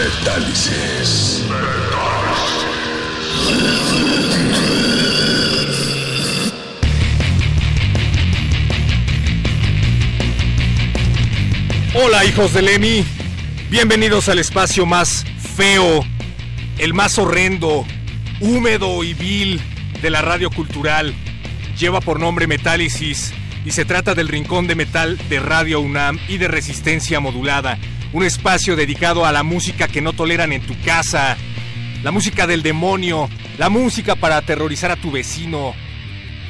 Metálisis. 0.00 1.44
Hola 11.92 12.24
hijos 12.24 12.54
de 12.54 12.62
Lemmy, 12.62 13.04
bienvenidos 13.68 14.30
al 14.30 14.38
espacio 14.38 14.86
más 14.86 15.26
feo, 15.54 16.02
el 16.78 16.94
más 16.94 17.18
horrendo, 17.18 17.84
húmedo 18.40 19.04
y 19.04 19.12
vil 19.12 19.60
de 20.00 20.08
la 20.08 20.22
radio 20.22 20.50
cultural. 20.50 21.14
Lleva 21.78 22.00
por 22.00 22.18
nombre 22.18 22.46
Metálisis 22.46 23.34
y 23.66 23.72
se 23.72 23.84
trata 23.84 24.14
del 24.14 24.28
rincón 24.28 24.66
de 24.66 24.76
metal 24.76 25.18
de 25.28 25.40
Radio 25.40 25.80
UNAM 25.80 26.18
y 26.26 26.38
de 26.38 26.48
resistencia 26.48 27.20
modulada, 27.20 27.78
un 28.12 28.24
espacio 28.24 28.76
dedicado 28.76 29.24
a 29.24 29.32
la 29.32 29.42
música 29.42 29.88
que 29.88 30.00
no 30.00 30.12
toleran 30.12 30.52
en 30.52 30.62
tu 30.62 30.78
casa, 30.80 31.36
la 32.02 32.10
música 32.10 32.46
del 32.46 32.62
demonio, 32.62 33.28
la 33.58 33.68
música 33.68 34.16
para 34.16 34.36
aterrorizar 34.36 34.90
a 34.90 34.96
tu 34.96 35.10
vecino, 35.10 35.74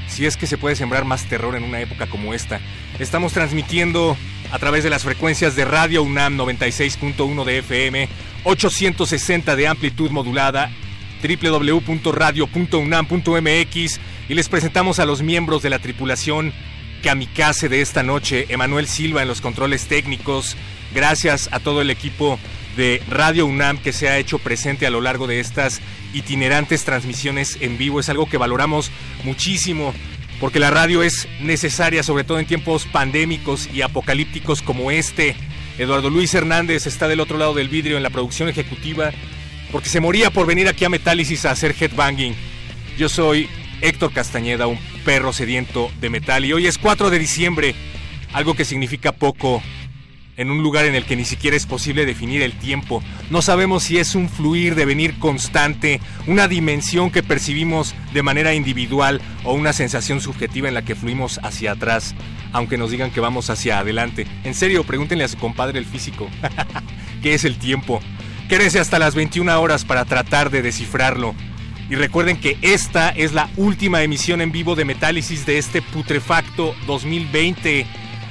si 0.09 0.27
es 0.27 0.37
que 0.37 0.47
se 0.47 0.59
puede 0.59 0.77
sembrar 0.77 1.05
más 1.05 1.25
terror 1.25 1.57
en 1.57 1.65
una 1.65 1.81
época 1.81 2.07
como 2.07 2.35
esta. 2.35 2.61
Estamos 2.99 3.33
transmitiendo 3.33 4.17
a 4.53 4.59
través 4.59 4.85
de 4.85 4.91
las 4.91 5.05
frecuencias 5.05 5.57
de 5.57 5.65
Radio 5.65 6.03
UNAM 6.03 6.39
96.1 6.39 7.45
de 7.45 7.59
FM, 7.59 8.09
860 8.45 9.57
de 9.57 9.69
amplitud 9.69 10.11
modulada, 10.11 10.71
www.radio.unam.mx 11.23 14.01
y 14.29 14.35
les 14.35 14.49
presentamos 14.49 14.99
a 14.99 15.05
los 15.05 15.23
miembros 15.23 15.63
de 15.63 15.71
la 15.71 15.79
tripulación 15.79 16.53
kamikaze 17.03 17.69
de 17.69 17.81
esta 17.81 18.03
noche, 18.03 18.47
Emanuel 18.49 18.87
Silva 18.87 19.23
en 19.23 19.29
los 19.29 19.41
controles 19.41 19.87
técnicos. 19.87 20.57
Gracias 20.95 21.49
a 21.53 21.61
todo 21.61 21.81
el 21.81 21.91
equipo 21.91 22.39
de 22.77 23.03
Radio 23.09 23.47
UNAM 23.47 23.79
que 23.79 23.93
se 23.93 24.09
ha 24.09 24.19
hecho 24.19 24.39
presente 24.39 24.87
a 24.87 24.91
lo 24.91 25.01
largo 25.01 25.27
de 25.27 25.41
estas 25.41 25.81
itinerantes 26.13 26.85
transmisiones 26.85 27.59
en 27.61 27.79
vivo. 27.79 28.01
Es 28.01 28.09
algo 28.09 28.27
que 28.27 28.39
valoramos 28.39 28.91
muchísimo 29.25 29.95
porque 30.41 30.59
la 30.59 30.71
radio 30.71 31.03
es 31.03 31.29
necesaria, 31.41 32.03
sobre 32.03 32.25
todo 32.25 32.41
en 32.41 32.47
tiempos 32.47 32.87
pandémicos 32.87 33.69
y 33.73 33.83
apocalípticos 33.83 34.63
como 34.63 34.91
este. 34.91 35.37
Eduardo 35.79 36.11
Luis 36.11 36.35
Hernández 36.35 36.87
está 36.87 37.09
del 37.09 37.21
otro 37.21 37.39
lado 37.39 37.55
del 37.55 37.69
vidrio 37.69 37.97
en 37.97 38.03
la 38.03 38.11
producción 38.11 38.49
ejecutiva 38.49 39.13
porque 39.71 39.89
se 39.89 40.01
moría 40.01 40.31
por 40.31 40.47
venir 40.47 40.69
aquí 40.69 40.85
a 40.85 40.89
Metálisis 40.89 41.45
a 41.45 41.53
hacer 41.53 41.75
headbanging. 41.79 42.35
Yo 42.99 43.09
soy 43.09 43.49
Héctor 43.81 44.13
Castañeda, 44.13 44.67
un 44.67 44.79
perro 45.05 45.33
sediento 45.33 45.91
de 46.01 46.11
metal 46.11 46.45
y 46.45 46.53
hoy 46.53 46.67
es 46.67 46.79
4 46.79 47.11
de 47.11 47.19
diciembre, 47.19 47.75
algo 48.33 48.55
que 48.55 48.65
significa 48.65 49.13
poco 49.13 49.63
en 50.41 50.51
un 50.51 50.63
lugar 50.63 50.87
en 50.87 50.95
el 50.95 51.05
que 51.05 51.17
ni 51.17 51.27
siquiera 51.27 51.55
es 51.55 51.67
posible 51.67 52.07
definir 52.07 52.41
el 52.41 52.55
tiempo. 52.55 53.03
No 53.29 53.43
sabemos 53.43 53.83
si 53.83 53.99
es 53.99 54.15
un 54.15 54.31
fluir 54.31 54.75
de 54.75 54.87
venir 54.87 55.19
constante, 55.19 56.01
una 56.27 56.49
dimensión 56.49 57.11
que 57.11 57.23
percibimos 57.23 57.95
de 58.15 58.23
manera 58.23 58.55
individual 58.55 59.21
o 59.45 59.53
una 59.53 59.75
sensación 59.75 60.23
subjetiva 60.23 60.67
en 60.67 60.73
la 60.73 60.83
que 60.83 60.95
fluimos 60.95 61.41
hacia 61.43 61.73
atrás, 61.73 62.15
aunque 62.53 62.79
nos 62.79 62.91
digan 62.91 63.11
que 63.11 63.21
vamos 63.21 63.51
hacia 63.51 63.81
adelante. 63.81 64.27
En 64.43 64.55
serio, 64.55 64.83
pregúntenle 64.85 65.25
a 65.25 65.29
su 65.29 65.37
compadre 65.37 65.79
el 65.79 65.85
físico, 65.85 66.27
¿qué 67.23 67.35
es 67.35 67.45
el 67.45 67.59
tiempo? 67.59 68.01
Quédense 68.49 68.81
hasta 68.81 68.99
las 68.99 69.15
21 69.15 69.61
horas 69.61 69.85
para 69.85 70.07
tratar 70.07 70.49
de 70.49 70.63
descifrarlo. 70.63 71.35
Y 71.91 71.97
recuerden 71.97 72.41
que 72.41 72.57
esta 72.63 73.11
es 73.11 73.35
la 73.35 73.51
última 73.57 74.03
emisión 74.03 74.41
en 74.41 74.53
vivo 74.53 74.75
de 74.75 74.87
Metálisis 74.87 75.45
de 75.45 75.59
este 75.59 75.83
putrefacto 75.83 76.75
2020. 76.87 77.85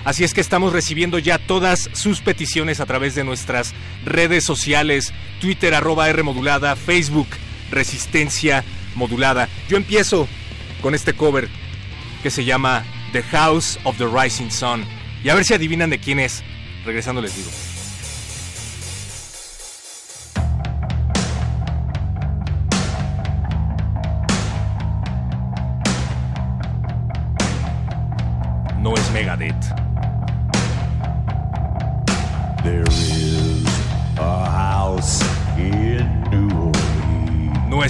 Así 0.09 0.23
es 0.23 0.33
que 0.33 0.41
estamos 0.41 0.73
recibiendo 0.73 1.19
ya 1.19 1.37
todas 1.37 1.87
sus 1.93 2.21
peticiones 2.21 2.79
a 2.79 2.87
través 2.87 3.13
de 3.13 3.23
nuestras 3.23 3.75
redes 4.03 4.43
sociales, 4.43 5.13
Twitter 5.39 5.75
arroba 5.75 6.09
R 6.09 6.23
modulada, 6.23 6.75
Facebook 6.75 7.27
Resistencia 7.69 8.63
modulada. 8.95 9.47
Yo 9.69 9.77
empiezo 9.77 10.27
con 10.81 10.95
este 10.95 11.13
cover 11.13 11.47
que 12.23 12.31
se 12.31 12.43
llama 12.43 12.83
The 13.11 13.21
House 13.21 13.77
of 13.83 13.99
the 13.99 14.07
Rising 14.07 14.49
Sun. 14.49 14.83
Y 15.23 15.29
a 15.29 15.35
ver 15.35 15.45
si 15.45 15.53
adivinan 15.53 15.91
de 15.91 15.99
quién 15.99 16.19
es. 16.19 16.41
Regresando 16.83 17.21
les 17.21 17.35
digo. 17.35 17.68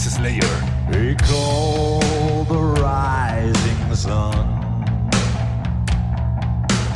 Es 0.07 0.13
Slayer. 0.13 0.41
They 0.89 1.15
call 1.15 2.45
the 2.45 2.81
rising 2.81 3.95
sun. 3.95 4.47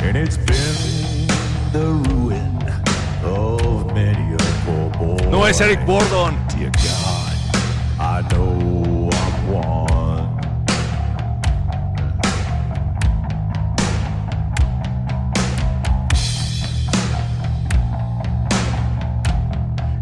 And 0.00 0.16
it's 0.16 0.38
been 0.38 1.26
the 1.72 1.86
ruin 2.08 2.58
of 3.22 3.92
many 3.94 4.34
a 4.34 4.38
poor 4.64 4.90
boy. 4.98 5.30
No 5.30 5.44
es 5.44 5.60
Eric 5.60 5.84
Bordon. 5.84 6.34
Dear 6.56 6.70
God, 6.70 7.36
I 8.00 8.22
know 8.30 9.10
I'm 9.12 9.52
one. 9.52 10.40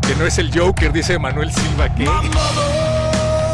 Que 0.02 0.14
no 0.16 0.24
es 0.26 0.38
el 0.38 0.50
Joker, 0.52 0.92
dice 0.92 1.18
Manuel 1.18 1.50
Silva 1.52 1.92
que 1.94 2.04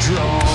Draw. 0.00 0.47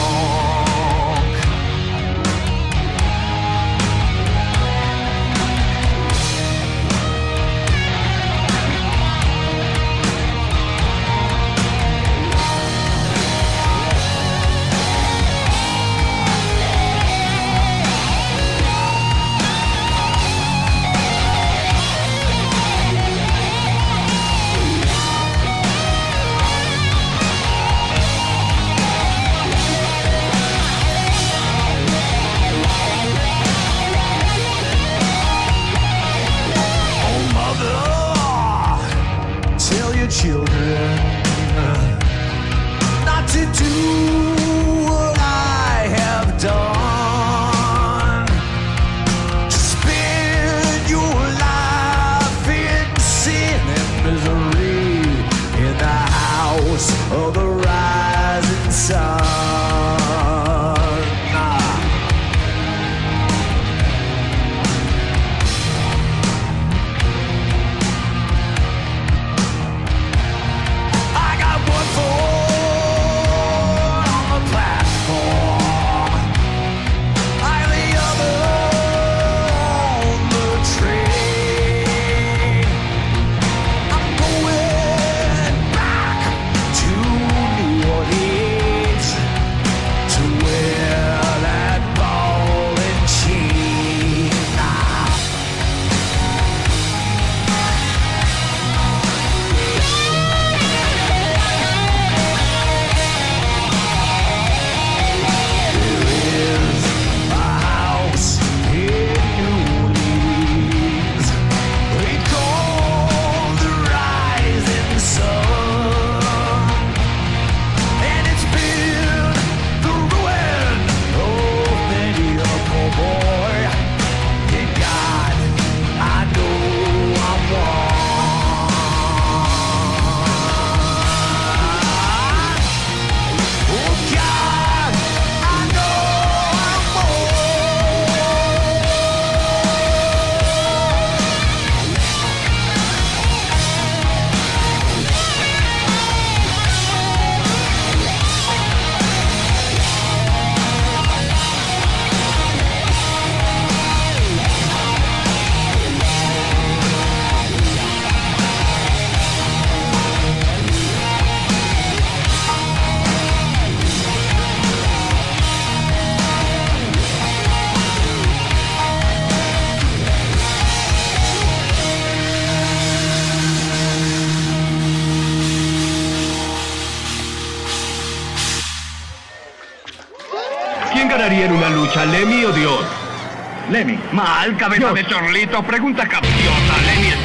Mal, 184.44 184.58
cabeza 184.58 184.92
de 184.92 185.08
chorlito, 185.08 185.64
pregunta 185.64 186.06
capciosa, 186.06 186.76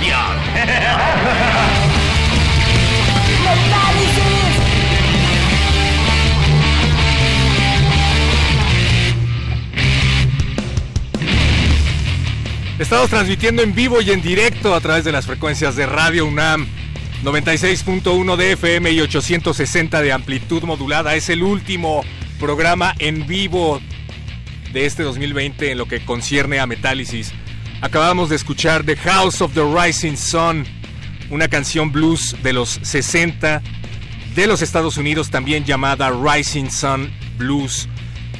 Dios. 0.00 0.20
Estamos 12.78 13.10
transmitiendo 13.10 13.62
en 13.62 13.74
vivo 13.74 14.00
y 14.00 14.12
en 14.12 14.22
directo 14.22 14.72
a 14.72 14.80
través 14.80 15.04
de 15.04 15.10
las 15.10 15.26
frecuencias 15.26 15.74
de 15.74 15.86
Radio 15.86 16.24
UNAM 16.24 16.68
96.1 17.24 18.36
de 18.36 18.52
FM 18.52 18.92
y 18.92 19.00
860 19.00 20.02
de 20.02 20.12
amplitud 20.12 20.62
modulada. 20.62 21.16
Es 21.16 21.30
el 21.30 21.42
último 21.42 22.04
programa 22.38 22.94
en 23.00 23.26
vivo 23.26 23.80
de 24.72 24.86
este 24.86 25.02
2020 25.02 25.70
en 25.70 25.78
lo 25.78 25.86
que 25.86 26.04
concierne 26.04 26.60
a 26.60 26.66
Metálisis. 26.66 27.32
Acabamos 27.80 28.28
de 28.28 28.36
escuchar 28.36 28.84
The 28.84 28.96
House 28.96 29.40
of 29.40 29.54
the 29.54 29.62
Rising 29.62 30.16
Sun, 30.16 30.64
una 31.30 31.48
canción 31.48 31.92
blues 31.92 32.36
de 32.42 32.52
los 32.52 32.80
60 32.82 33.62
de 34.34 34.46
los 34.46 34.62
Estados 34.62 34.96
Unidos, 34.96 35.30
también 35.30 35.64
llamada 35.64 36.10
Rising 36.10 36.70
Sun 36.70 37.10
Blues. 37.36 37.88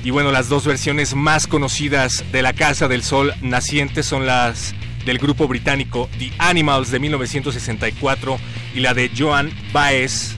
Y 0.05 0.11
bueno, 0.11 0.31
las 0.31 0.49
dos 0.49 0.65
versiones 0.65 1.15
más 1.15 1.47
conocidas 1.47 2.25
de 2.31 2.43
La 2.43 2.53
Casa 2.53 2.89
del 2.89 3.03
Sol 3.03 3.35
Naciente 3.43 4.03
son 4.03 4.27
las 4.27 4.75
del 5.05 5.19
grupo 5.19 5.49
británico 5.49 6.09
The 6.19 6.33
Animals 6.39 6.91
de 6.91 7.01
1964 7.01 8.39
y 8.75 8.81
la 8.81 8.95
de 8.95 9.11
Joan 9.17 9.51
Baez 9.73 10.37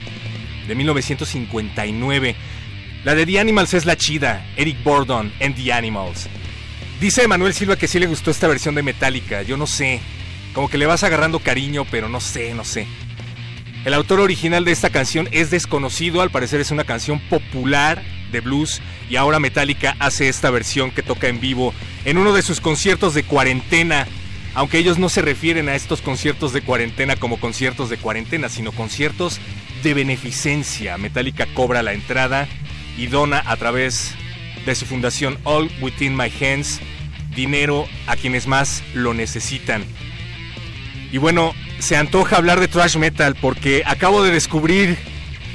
de 0.67 0.75
1959. 0.75 2.35
La 3.03 3.15
de 3.15 3.25
The 3.25 3.39
Animals 3.39 3.73
es 3.73 3.87
la 3.87 3.97
chida, 3.97 4.45
Eric 4.55 4.83
Bordon 4.83 5.33
and 5.41 5.55
The 5.55 5.73
Animals. 5.73 6.29
Dice 6.99 7.27
Manuel 7.27 7.55
Silva 7.55 7.75
que 7.75 7.87
sí 7.87 7.97
le 7.97 8.05
gustó 8.05 8.29
esta 8.29 8.47
versión 8.47 8.75
de 8.75 8.83
Metallica, 8.83 9.41
yo 9.41 9.57
no 9.57 9.65
sé, 9.65 9.99
como 10.53 10.69
que 10.69 10.77
le 10.77 10.85
vas 10.85 11.03
agarrando 11.03 11.39
cariño, 11.39 11.83
pero 11.89 12.09
no 12.09 12.21
sé, 12.21 12.53
no 12.53 12.63
sé. 12.63 12.85
El 13.85 13.95
autor 13.95 14.19
original 14.19 14.65
de 14.65 14.71
esta 14.71 14.91
canción 14.91 15.27
es 15.31 15.49
desconocido, 15.49 16.21
al 16.21 16.29
parecer 16.29 16.61
es 16.61 16.69
una 16.69 16.83
canción 16.83 17.19
popular 17.21 18.03
de 18.31 18.39
blues 18.39 18.83
y 19.09 19.15
ahora 19.15 19.39
Metallica 19.39 19.95
hace 19.97 20.29
esta 20.29 20.51
versión 20.51 20.91
que 20.91 21.01
toca 21.01 21.27
en 21.27 21.41
vivo 21.41 21.73
en 22.05 22.19
uno 22.19 22.33
de 22.33 22.43
sus 22.43 22.61
conciertos 22.61 23.15
de 23.15 23.23
cuarentena, 23.23 24.05
aunque 24.53 24.77
ellos 24.77 24.99
no 24.99 25.09
se 25.09 25.23
refieren 25.23 25.69
a 25.69 25.75
estos 25.75 26.01
conciertos 26.01 26.53
de 26.53 26.61
cuarentena 26.61 27.15
como 27.15 27.39
conciertos 27.39 27.89
de 27.89 27.97
cuarentena, 27.97 28.47
sino 28.47 28.71
conciertos 28.71 29.39
de 29.81 29.95
beneficencia. 29.95 30.99
Metallica 30.99 31.47
cobra 31.55 31.81
la 31.81 31.93
entrada 31.93 32.47
y 32.97 33.07
dona 33.07 33.43
a 33.45 33.55
través 33.57 34.13
de 34.65 34.75
su 34.75 34.85
fundación 34.85 35.37
All 35.43 35.71
Within 35.81 36.15
My 36.15 36.31
Hands 36.41 36.79
dinero 37.35 37.87
a 38.07 38.15
quienes 38.15 38.47
más 38.47 38.83
lo 38.93 39.13
necesitan. 39.13 39.83
Y 41.11 41.17
bueno, 41.17 41.53
se 41.79 41.97
antoja 41.97 42.37
hablar 42.37 42.59
de 42.59 42.67
thrash 42.67 42.97
metal 42.97 43.35
porque 43.41 43.83
acabo 43.85 44.23
de 44.23 44.31
descubrir 44.31 44.97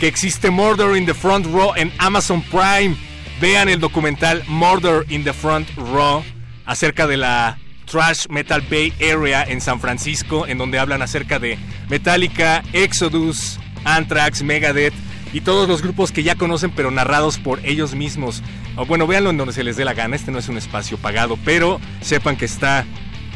que 0.00 0.09
existe 0.09 0.50
Murder 0.50 0.97
in 0.97 1.07
the 1.07 1.14
Front 1.14 1.47
Row 1.47 1.73
en 1.76 1.93
Amazon 1.99 2.43
Prime. 2.43 2.97
vean 3.40 3.69
el 3.69 3.81
documental 3.81 4.43
Murder 4.47 5.05
in 5.09 5.25
the 5.25 5.33
Front 5.33 5.69
Row 5.76 6.25
acerca 6.64 7.07
de 7.07 7.16
la 7.16 7.59
Trash 7.87 8.26
Metal 8.28 8.62
Bay 8.62 8.93
Area 9.00 9.45
en 9.45 9.61
San 9.61 9.81
Francisco, 9.81 10.47
en 10.47 10.59
donde 10.59 10.78
hablan 10.78 11.02
acerca 11.02 11.38
de 11.38 11.59
Metallica, 11.88 12.62
Exodus, 12.73 13.59
Anthrax, 13.85 14.43
Megadeth 14.43 14.95
y 15.33 15.40
todos 15.40 15.68
los 15.68 15.83
grupos 15.83 16.12
que 16.12 16.23
ya 16.23 16.35
conocen 16.35 16.71
pero 16.71 16.90
narrados 16.90 17.38
por 17.38 17.61
ellos 17.64 17.95
mismos. 17.95 18.42
Bueno, 18.87 19.06
véanlo 19.06 19.30
en 19.30 19.37
donde 19.37 19.52
se 19.52 19.64
les 19.64 19.76
dé 19.76 19.85
la 19.85 19.95
gana, 19.95 20.16
este 20.16 20.30
no 20.30 20.38
es 20.38 20.49
un 20.49 20.56
espacio 20.56 20.99
pagado, 20.99 21.38
pero 21.45 21.80
sepan 22.00 22.37
que 22.37 22.45
está 22.45 22.85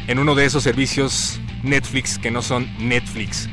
en 0.07 0.19
uno 0.19 0.35
de 0.35 0.45
esos 0.45 0.63
servicios 0.63 1.39
Netflix 1.63 2.17
que 2.17 2.31
no 2.31 2.41
son 2.41 2.69
Netflix. 2.79 3.49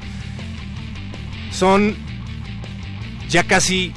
Son 1.50 1.96
ya 3.28 3.44
casi 3.44 3.92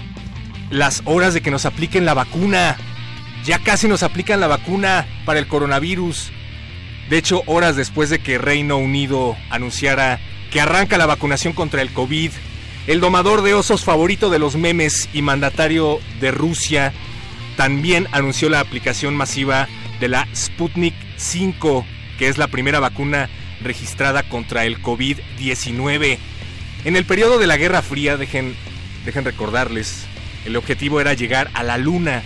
las 0.69 1.01
horas 1.05 1.33
de 1.33 1.41
que 1.41 1.51
nos 1.51 1.65
apliquen 1.65 2.05
la 2.05 2.13
vacuna. 2.13 2.77
Ya 3.45 3.60
casi 3.60 3.88
nos 3.88 4.03
aplican 4.03 4.39
la 4.39 4.48
vacuna 4.48 5.05
para 5.25 5.39
el 5.39 5.48
coronavirus. 5.48 6.31
De 7.10 7.17
hecho, 7.17 7.43
horas 7.45 7.75
después 7.75 8.10
de 8.10 8.19
que 8.19 8.38
Reino 8.38 8.77
Unido 8.77 9.36
anunciara 9.50 10.19
que 10.51 10.62
arranca 10.62 10.98
la 10.98 11.05
vacunación 11.05 11.53
contra 11.53 11.81
el 11.81 11.91
COVID, 11.91 12.31
el 12.88 13.00
domador 13.00 13.43
de 13.43 13.53
osos 13.53 13.83
favorito 13.83 14.29
de 14.29 14.39
los 14.39 14.55
memes 14.55 15.07
y 15.13 15.21
mandatario 15.21 16.00
de 16.19 16.31
Rusia 16.31 16.93
también 17.55 18.07
anunció 18.11 18.50
la 18.50 18.59
aplicación 18.59 19.15
masiva 19.15 19.67
de 20.00 20.07
la 20.07 20.27
Sputnik 20.35 20.95
5, 21.17 21.85
que 22.17 22.27
es 22.27 22.39
la 22.39 22.47
primera 22.47 22.79
vacuna 22.79 23.29
registrada 23.61 24.23
contra 24.23 24.65
el 24.65 24.81
COVID-19. 24.81 26.17
En 26.85 26.95
el 26.95 27.05
periodo 27.05 27.38
de 27.38 27.45
la 27.45 27.57
Guerra 27.57 27.83
Fría, 27.83 28.17
dejen, 28.17 28.55
dejen 29.05 29.25
recordarles, 29.25 30.07
el 30.45 30.55
objetivo 30.55 31.00
era 31.00 31.13
llegar 31.13 31.51
a 31.53 31.61
la 31.61 31.77
Luna. 31.77 32.23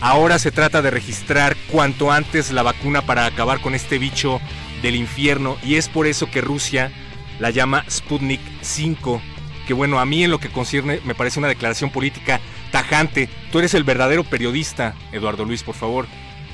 Ahora 0.00 0.40
se 0.40 0.50
trata 0.50 0.82
de 0.82 0.90
registrar 0.90 1.56
cuanto 1.70 2.10
antes 2.10 2.50
la 2.50 2.64
vacuna 2.64 3.02
para 3.02 3.26
acabar 3.26 3.60
con 3.60 3.76
este 3.76 3.98
bicho 3.98 4.40
del 4.82 4.96
infierno 4.96 5.58
y 5.62 5.76
es 5.76 5.88
por 5.88 6.08
eso 6.08 6.28
que 6.28 6.40
Rusia 6.40 6.90
la 7.38 7.50
llama 7.50 7.84
Sputnik 7.88 8.40
5 8.62 9.22
que 9.66 9.74
bueno, 9.74 10.00
a 10.00 10.06
mí 10.06 10.24
en 10.24 10.30
lo 10.30 10.38
que 10.38 10.48
concierne 10.48 11.00
me 11.04 11.14
parece 11.14 11.38
una 11.38 11.48
declaración 11.48 11.90
política 11.90 12.40
tajante. 12.70 13.28
Tú 13.50 13.58
eres 13.58 13.74
el 13.74 13.84
verdadero 13.84 14.24
periodista, 14.24 14.94
Eduardo 15.12 15.44
Luis, 15.44 15.62
por 15.62 15.74
favor. 15.74 16.06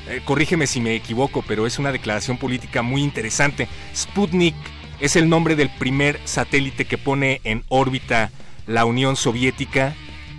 Eh, 0.09 0.21
corrígeme 0.25 0.67
si 0.67 0.81
me 0.81 0.95
equivoco, 0.95 1.43
pero 1.47 1.67
es 1.67 1.79
una 1.79 1.93
declaración 1.93 2.39
política 2.39 2.83
muy 2.83 3.03
interesante. 3.03 3.69
Sputnik 3.95 4.55
es 5.01 5.17
el 5.17 5.29
nombre 5.29 5.55
del 5.55 5.71
primer 5.71 6.21
satélite 6.25 6.87
que 6.87 6.99
pone 6.99 7.41
en 7.45 7.65
órbita 7.69 8.31
la 8.67 8.85
Unión 8.85 9.17
Soviética 9.17 9.95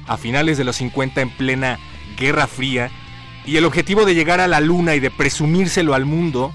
a 0.07 0.17
finales 0.17 0.57
de 0.57 0.63
los 0.63 0.75
50 0.77 1.21
en 1.21 1.29
plena 1.29 1.79
Guerra 2.17 2.47
Fría. 2.47 2.89
Y 3.45 3.57
el 3.57 3.65
objetivo 3.65 4.05
de 4.05 4.15
llegar 4.15 4.41
a 4.41 4.47
la 4.47 4.59
Luna 4.59 4.95
y 4.95 4.99
de 4.99 5.11
presumírselo 5.11 5.93
al 5.93 6.05
mundo, 6.05 6.51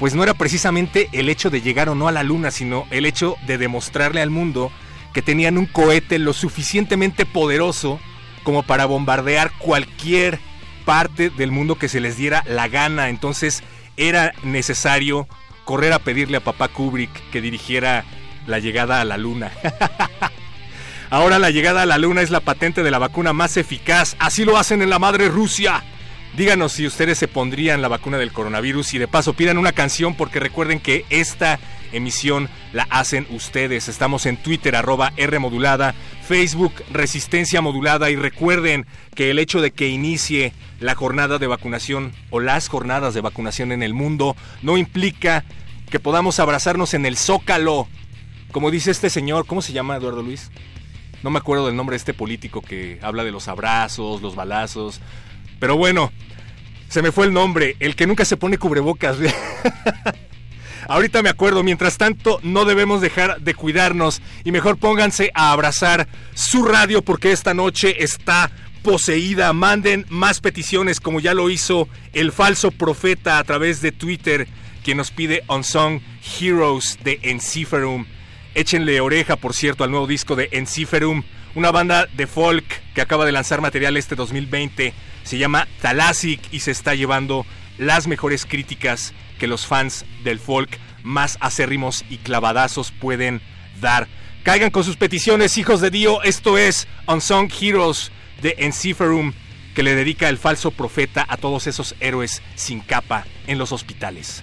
pues 0.00 0.14
no 0.14 0.22
era 0.22 0.34
precisamente 0.34 1.08
el 1.12 1.28
hecho 1.28 1.50
de 1.50 1.60
llegar 1.60 1.88
o 1.88 1.94
no 1.94 2.08
a 2.08 2.12
la 2.12 2.22
Luna, 2.22 2.50
sino 2.50 2.86
el 2.90 3.06
hecho 3.06 3.36
de 3.46 3.58
demostrarle 3.58 4.22
al 4.22 4.30
mundo 4.30 4.72
que 5.12 5.22
tenían 5.22 5.58
un 5.58 5.66
cohete 5.66 6.18
lo 6.18 6.32
suficientemente 6.32 7.26
poderoso 7.26 8.00
como 8.42 8.62
para 8.62 8.86
bombardear 8.86 9.52
cualquier 9.58 10.40
parte 10.84 11.30
del 11.30 11.50
mundo 11.50 11.76
que 11.76 11.88
se 11.88 12.00
les 12.00 12.16
diera 12.16 12.42
la 12.46 12.68
gana. 12.68 13.08
Entonces 13.08 13.62
era 13.96 14.32
necesario 14.42 15.28
correr 15.64 15.92
a 15.92 15.98
pedirle 15.98 16.38
a 16.38 16.44
papá 16.44 16.68
Kubrick 16.68 17.30
que 17.30 17.40
dirigiera 17.40 18.04
la 18.46 18.58
llegada 18.58 19.00
a 19.00 19.04
la 19.04 19.16
luna. 19.16 19.52
Ahora 21.10 21.38
la 21.38 21.50
llegada 21.50 21.82
a 21.82 21.86
la 21.86 21.98
luna 21.98 22.22
es 22.22 22.30
la 22.30 22.40
patente 22.40 22.82
de 22.82 22.90
la 22.90 22.98
vacuna 22.98 23.32
más 23.32 23.56
eficaz. 23.56 24.16
Así 24.18 24.44
lo 24.44 24.56
hacen 24.56 24.80
en 24.82 24.90
la 24.90 24.98
madre 24.98 25.28
Rusia. 25.28 25.84
Díganos 26.36 26.72
si 26.72 26.86
ustedes 26.86 27.18
se 27.18 27.28
pondrían 27.28 27.82
la 27.82 27.88
vacuna 27.88 28.16
del 28.16 28.32
coronavirus 28.32 28.94
y 28.94 28.98
de 28.98 29.06
paso 29.06 29.34
pidan 29.34 29.58
una 29.58 29.72
canción 29.72 30.14
porque 30.14 30.40
recuerden 30.40 30.80
que 30.80 31.04
esta 31.10 31.60
emisión 31.92 32.48
la 32.72 32.86
hacen 32.88 33.26
ustedes. 33.28 33.88
Estamos 33.88 34.24
en 34.24 34.38
Twitter 34.38 34.74
arroba 34.74 35.12
R 35.18 35.38
modulada, 35.38 35.94
Facebook 36.26 36.72
Resistencia 36.90 37.60
Modulada 37.60 38.10
y 38.10 38.16
recuerden 38.16 38.86
que 39.14 39.30
el 39.30 39.38
hecho 39.38 39.60
de 39.60 39.72
que 39.72 39.88
inicie 39.88 40.54
la 40.80 40.94
jornada 40.94 41.36
de 41.38 41.48
vacunación 41.48 42.12
o 42.30 42.40
las 42.40 42.66
jornadas 42.68 43.12
de 43.12 43.20
vacunación 43.20 43.70
en 43.70 43.82
el 43.82 43.92
mundo 43.92 44.34
no 44.62 44.78
implica 44.78 45.44
que 45.90 46.00
podamos 46.00 46.40
abrazarnos 46.40 46.94
en 46.94 47.04
el 47.04 47.18
zócalo. 47.18 47.88
Como 48.52 48.70
dice 48.70 48.90
este 48.90 49.10
señor, 49.10 49.44
¿cómo 49.44 49.60
se 49.60 49.74
llama 49.74 49.96
Eduardo 49.96 50.22
Luis? 50.22 50.50
No 51.22 51.28
me 51.28 51.38
acuerdo 51.38 51.66
del 51.66 51.76
nombre 51.76 51.92
de 51.92 51.98
este 51.98 52.14
político 52.14 52.62
que 52.62 52.98
habla 53.02 53.22
de 53.22 53.32
los 53.32 53.48
abrazos, 53.48 54.22
los 54.22 54.34
balazos. 54.34 55.02
Pero 55.62 55.76
bueno, 55.76 56.10
se 56.88 57.02
me 57.02 57.12
fue 57.12 57.26
el 57.26 57.32
nombre, 57.32 57.76
el 57.78 57.94
que 57.94 58.08
nunca 58.08 58.24
se 58.24 58.36
pone 58.36 58.58
cubrebocas. 58.58 59.16
Ahorita 60.88 61.22
me 61.22 61.28
acuerdo, 61.28 61.62
mientras 61.62 61.98
tanto 61.98 62.40
no 62.42 62.64
debemos 62.64 63.00
dejar 63.00 63.40
de 63.40 63.54
cuidarnos 63.54 64.22
y 64.42 64.50
mejor 64.50 64.76
pónganse 64.76 65.30
a 65.34 65.52
abrazar 65.52 66.08
su 66.34 66.64
radio 66.64 67.02
porque 67.02 67.30
esta 67.30 67.54
noche 67.54 68.02
está 68.02 68.50
poseída. 68.82 69.52
Manden 69.52 70.04
más 70.08 70.40
peticiones 70.40 70.98
como 70.98 71.20
ya 71.20 71.32
lo 71.32 71.48
hizo 71.48 71.88
el 72.12 72.32
falso 72.32 72.72
profeta 72.72 73.38
a 73.38 73.44
través 73.44 73.80
de 73.80 73.92
Twitter, 73.92 74.48
quien 74.82 74.96
nos 74.96 75.12
pide 75.12 75.44
Unsung 75.46 76.00
Heroes 76.40 76.98
de 77.04 77.20
Enciferum. 77.22 78.04
Échenle 78.56 79.00
oreja, 79.00 79.36
por 79.36 79.54
cierto, 79.54 79.84
al 79.84 79.92
nuevo 79.92 80.08
disco 80.08 80.34
de 80.34 80.48
Enciferum, 80.50 81.22
una 81.54 81.70
banda 81.70 82.06
de 82.06 82.26
folk 82.26 82.64
que 82.94 83.00
acaba 83.00 83.24
de 83.24 83.30
lanzar 83.30 83.60
material 83.60 83.96
este 83.96 84.16
2020 84.16 84.92
se 85.24 85.38
llama 85.38 85.68
Talasic 85.80 86.40
y 86.52 86.60
se 86.60 86.70
está 86.70 86.94
llevando 86.94 87.46
las 87.78 88.06
mejores 88.06 88.46
críticas 88.46 89.12
que 89.38 89.46
los 89.46 89.66
fans 89.66 90.04
del 90.24 90.38
folk 90.38 90.78
más 91.02 91.38
acérrimos 91.40 92.04
y 92.08 92.18
clavadazos 92.18 92.92
pueden 92.92 93.40
dar. 93.80 94.08
Caigan 94.42 94.70
con 94.70 94.84
sus 94.84 94.96
peticiones, 94.96 95.56
hijos 95.56 95.80
de 95.80 95.90
Dio. 95.90 96.22
Esto 96.22 96.58
es 96.58 96.88
Unsung 97.06 97.50
Heroes 97.60 98.10
de 98.40 98.54
Enciferum, 98.58 99.32
que 99.74 99.82
le 99.82 99.94
dedica 99.94 100.28
el 100.28 100.38
falso 100.38 100.70
profeta 100.70 101.24
a 101.28 101.36
todos 101.36 101.66
esos 101.66 101.94
héroes 102.00 102.42
sin 102.54 102.80
capa 102.80 103.24
en 103.46 103.58
los 103.58 103.72
hospitales. 103.72 104.42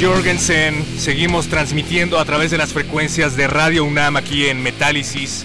Jorgensen, 0.00 0.84
seguimos 0.96 1.48
transmitiendo 1.48 2.20
a 2.20 2.24
través 2.24 2.52
de 2.52 2.58
las 2.58 2.72
frecuencias 2.72 3.34
de 3.36 3.48
Radio 3.48 3.82
UNAM 3.82 4.16
aquí 4.16 4.46
en 4.46 4.62
Metálisis. 4.62 5.44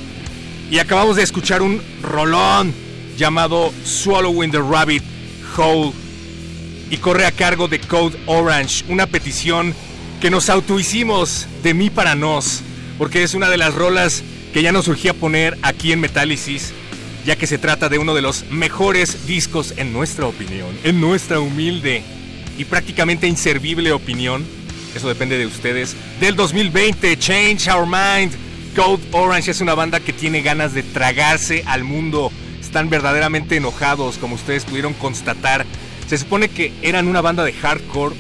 Y 0.70 0.78
acabamos 0.78 1.16
de 1.16 1.24
escuchar 1.24 1.64
un 1.64 1.82
rolón 2.04 2.72
llamado 3.18 3.74
Swallowing 3.84 4.52
the 4.52 4.60
Rabbit 4.60 5.02
Hole. 5.58 5.94
Y 6.92 6.98
corre 6.98 7.26
a 7.26 7.32
cargo 7.32 7.68
de 7.68 7.80
Code 7.80 8.16
Orange, 8.28 8.86
una 8.90 9.08
petición 9.08 9.74
que 10.22 10.30
nos 10.30 10.52
autohicimos 10.52 11.48
de 11.64 11.74
mí 11.74 11.90
para 11.90 12.14
nos, 12.14 12.62
porque 13.00 13.24
es 13.24 13.34
una 13.34 13.50
de 13.50 13.58
las 13.58 13.74
rolas 13.74 14.24
que 14.54 14.62
ya 14.62 14.72
nos 14.72 14.86
surgía 14.86 15.16
poner 15.16 15.58
aquí 15.64 15.92
en 15.94 16.00
Metálisis, 16.00 16.74
ya 17.26 17.36
que 17.36 17.48
se 17.48 17.58
trata 17.58 17.90
de 17.90 17.98
uno 17.98 18.14
de 18.14 18.22
los 18.22 18.46
mejores 18.52 19.26
discos 19.26 19.74
en 19.78 19.94
nuestra 19.94 20.28
opinión, 20.28 20.78
en 20.84 21.02
nuestra 21.02 21.40
humilde 21.40 22.04
y 22.58 22.66
prácticamente 22.66 23.28
inservible 23.28 23.92
opinión, 23.92 24.46
eso 24.96 25.08
depende 25.08 25.38
de 25.38 25.46
ustedes, 25.46 25.96
del 26.20 26.36
2020, 26.36 27.18
Change 27.18 27.68
Our 27.70 27.86
Mind. 27.86 28.34
Code 28.76 29.04
Orange 29.12 29.52
es 29.52 29.62
una 29.62 29.76
banda 29.76 30.00
que 30.00 30.14
tiene 30.14 30.42
ganas 30.42 30.74
de 30.74 30.82
tragarse 30.82 31.64
al 31.68 31.84
mundo. 31.84 32.32
Están 32.60 32.90
verdaderamente 32.90 33.56
enojados, 33.56 34.18
como 34.18 34.36
ustedes 34.36 34.66
pudieron 34.66 34.94
constatar. 34.94 35.66
Se 36.08 36.18
supone 36.18 36.50
que 36.50 36.74
eran 36.82 37.08
una 37.08 37.22
banda 37.22 37.44
de 37.44 37.54
hardcore, 37.54 38.16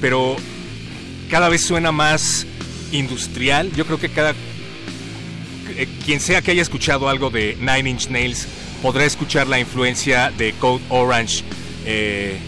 pero 0.00 0.36
cada 1.28 1.48
vez 1.48 1.62
suena 1.62 1.90
más 1.92 2.46
industrial. 2.92 3.72
Yo 3.74 3.84
creo 3.84 3.98
que 3.98 4.08
cada 4.08 4.34
eh, 5.76 5.88
quien 6.04 6.20
sea 6.20 6.40
que 6.40 6.52
haya 6.52 6.62
escuchado 6.62 7.08
algo 7.08 7.30
de 7.30 7.56
Nine 7.60 7.90
Inch 7.90 8.08
Nails 8.08 8.46
podrá 8.82 9.04
escuchar 9.04 9.46
la 9.48 9.58
influencia 9.58 10.30
de 10.36 10.52
Code 10.52 10.82
Orange 10.88 11.42
eh, 11.84 12.38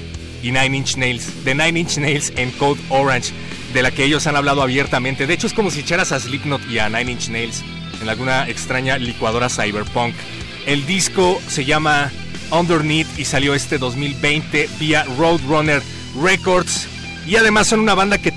y 0.42 0.53
Nine 0.53 0.77
Inch 0.77 0.96
Nails, 0.96 1.44
de 1.44 1.55
Nine 1.55 1.81
Inch 1.81 1.98
Nails 1.98 2.33
en 2.37 2.51
Code 2.53 2.81
Orange, 2.88 3.33
de 3.72 3.83
la 3.83 3.90
que 3.90 4.05
ellos 4.05 4.27
han 4.27 4.37
hablado 4.37 4.62
abiertamente. 4.62 5.27
De 5.27 5.35
hecho, 5.35 5.46
es 5.46 5.53
como 5.53 5.70
si 5.70 5.81
echaras 5.81 6.12
a 6.12 6.20
Slipknot 6.20 6.68
y 6.70 6.79
a 6.79 6.88
Nine 6.88 7.12
Inch 7.12 7.29
Nails 7.29 7.62
en 8.01 8.09
alguna 8.09 8.48
extraña 8.48 8.98
licuadora 8.98 9.48
cyberpunk. 9.48 10.14
El 10.66 10.87
disco 10.87 11.40
se 11.48 11.64
llama 11.64 12.11
Underneath 12.51 13.18
y 13.18 13.24
salió 13.24 13.55
este 13.55 13.79
2020 13.79 14.68
vía 14.79 15.05
Roadrunner 15.18 15.83
Records. 16.20 16.88
Y 17.27 17.37
además 17.37 17.66
son 17.66 17.81
una 17.81 17.94
banda 17.94 18.18
que 18.18 18.33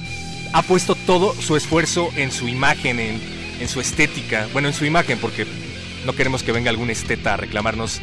ha 0.53 0.61
puesto 0.63 0.95
todo 0.95 1.33
su 1.41 1.55
esfuerzo 1.55 2.09
en 2.15 2.31
su 2.31 2.47
imagen, 2.47 2.99
en, 2.99 3.21
en 3.59 3.67
su 3.67 3.79
estética. 3.79 4.47
Bueno, 4.53 4.67
en 4.67 4.73
su 4.73 4.85
imagen, 4.85 5.17
porque 5.19 5.45
no 6.05 6.13
queremos 6.13 6.43
que 6.43 6.51
venga 6.51 6.69
algún 6.69 6.89
esteta 6.89 7.33
a 7.33 7.37
reclamarnos 7.37 8.01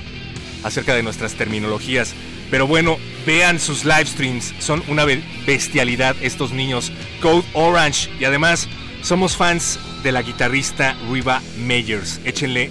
acerca 0.62 0.94
de 0.94 1.02
nuestras 1.02 1.34
terminologías. 1.34 2.14
Pero 2.50 2.66
bueno, 2.66 2.96
vean 3.26 3.58
sus 3.58 3.84
live 3.84 4.06
streams, 4.06 4.54
son 4.58 4.82
una 4.88 5.04
bestialidad 5.46 6.16
estos 6.22 6.52
niños. 6.52 6.92
Code 7.20 7.44
Orange 7.52 8.08
y 8.18 8.24
además 8.24 8.68
somos 9.02 9.37
fans 9.37 9.78
de 10.02 10.12
la 10.12 10.22
guitarrista 10.22 10.96
Riva 11.11 11.42
Meyers. 11.58 12.20
Échenle 12.24 12.70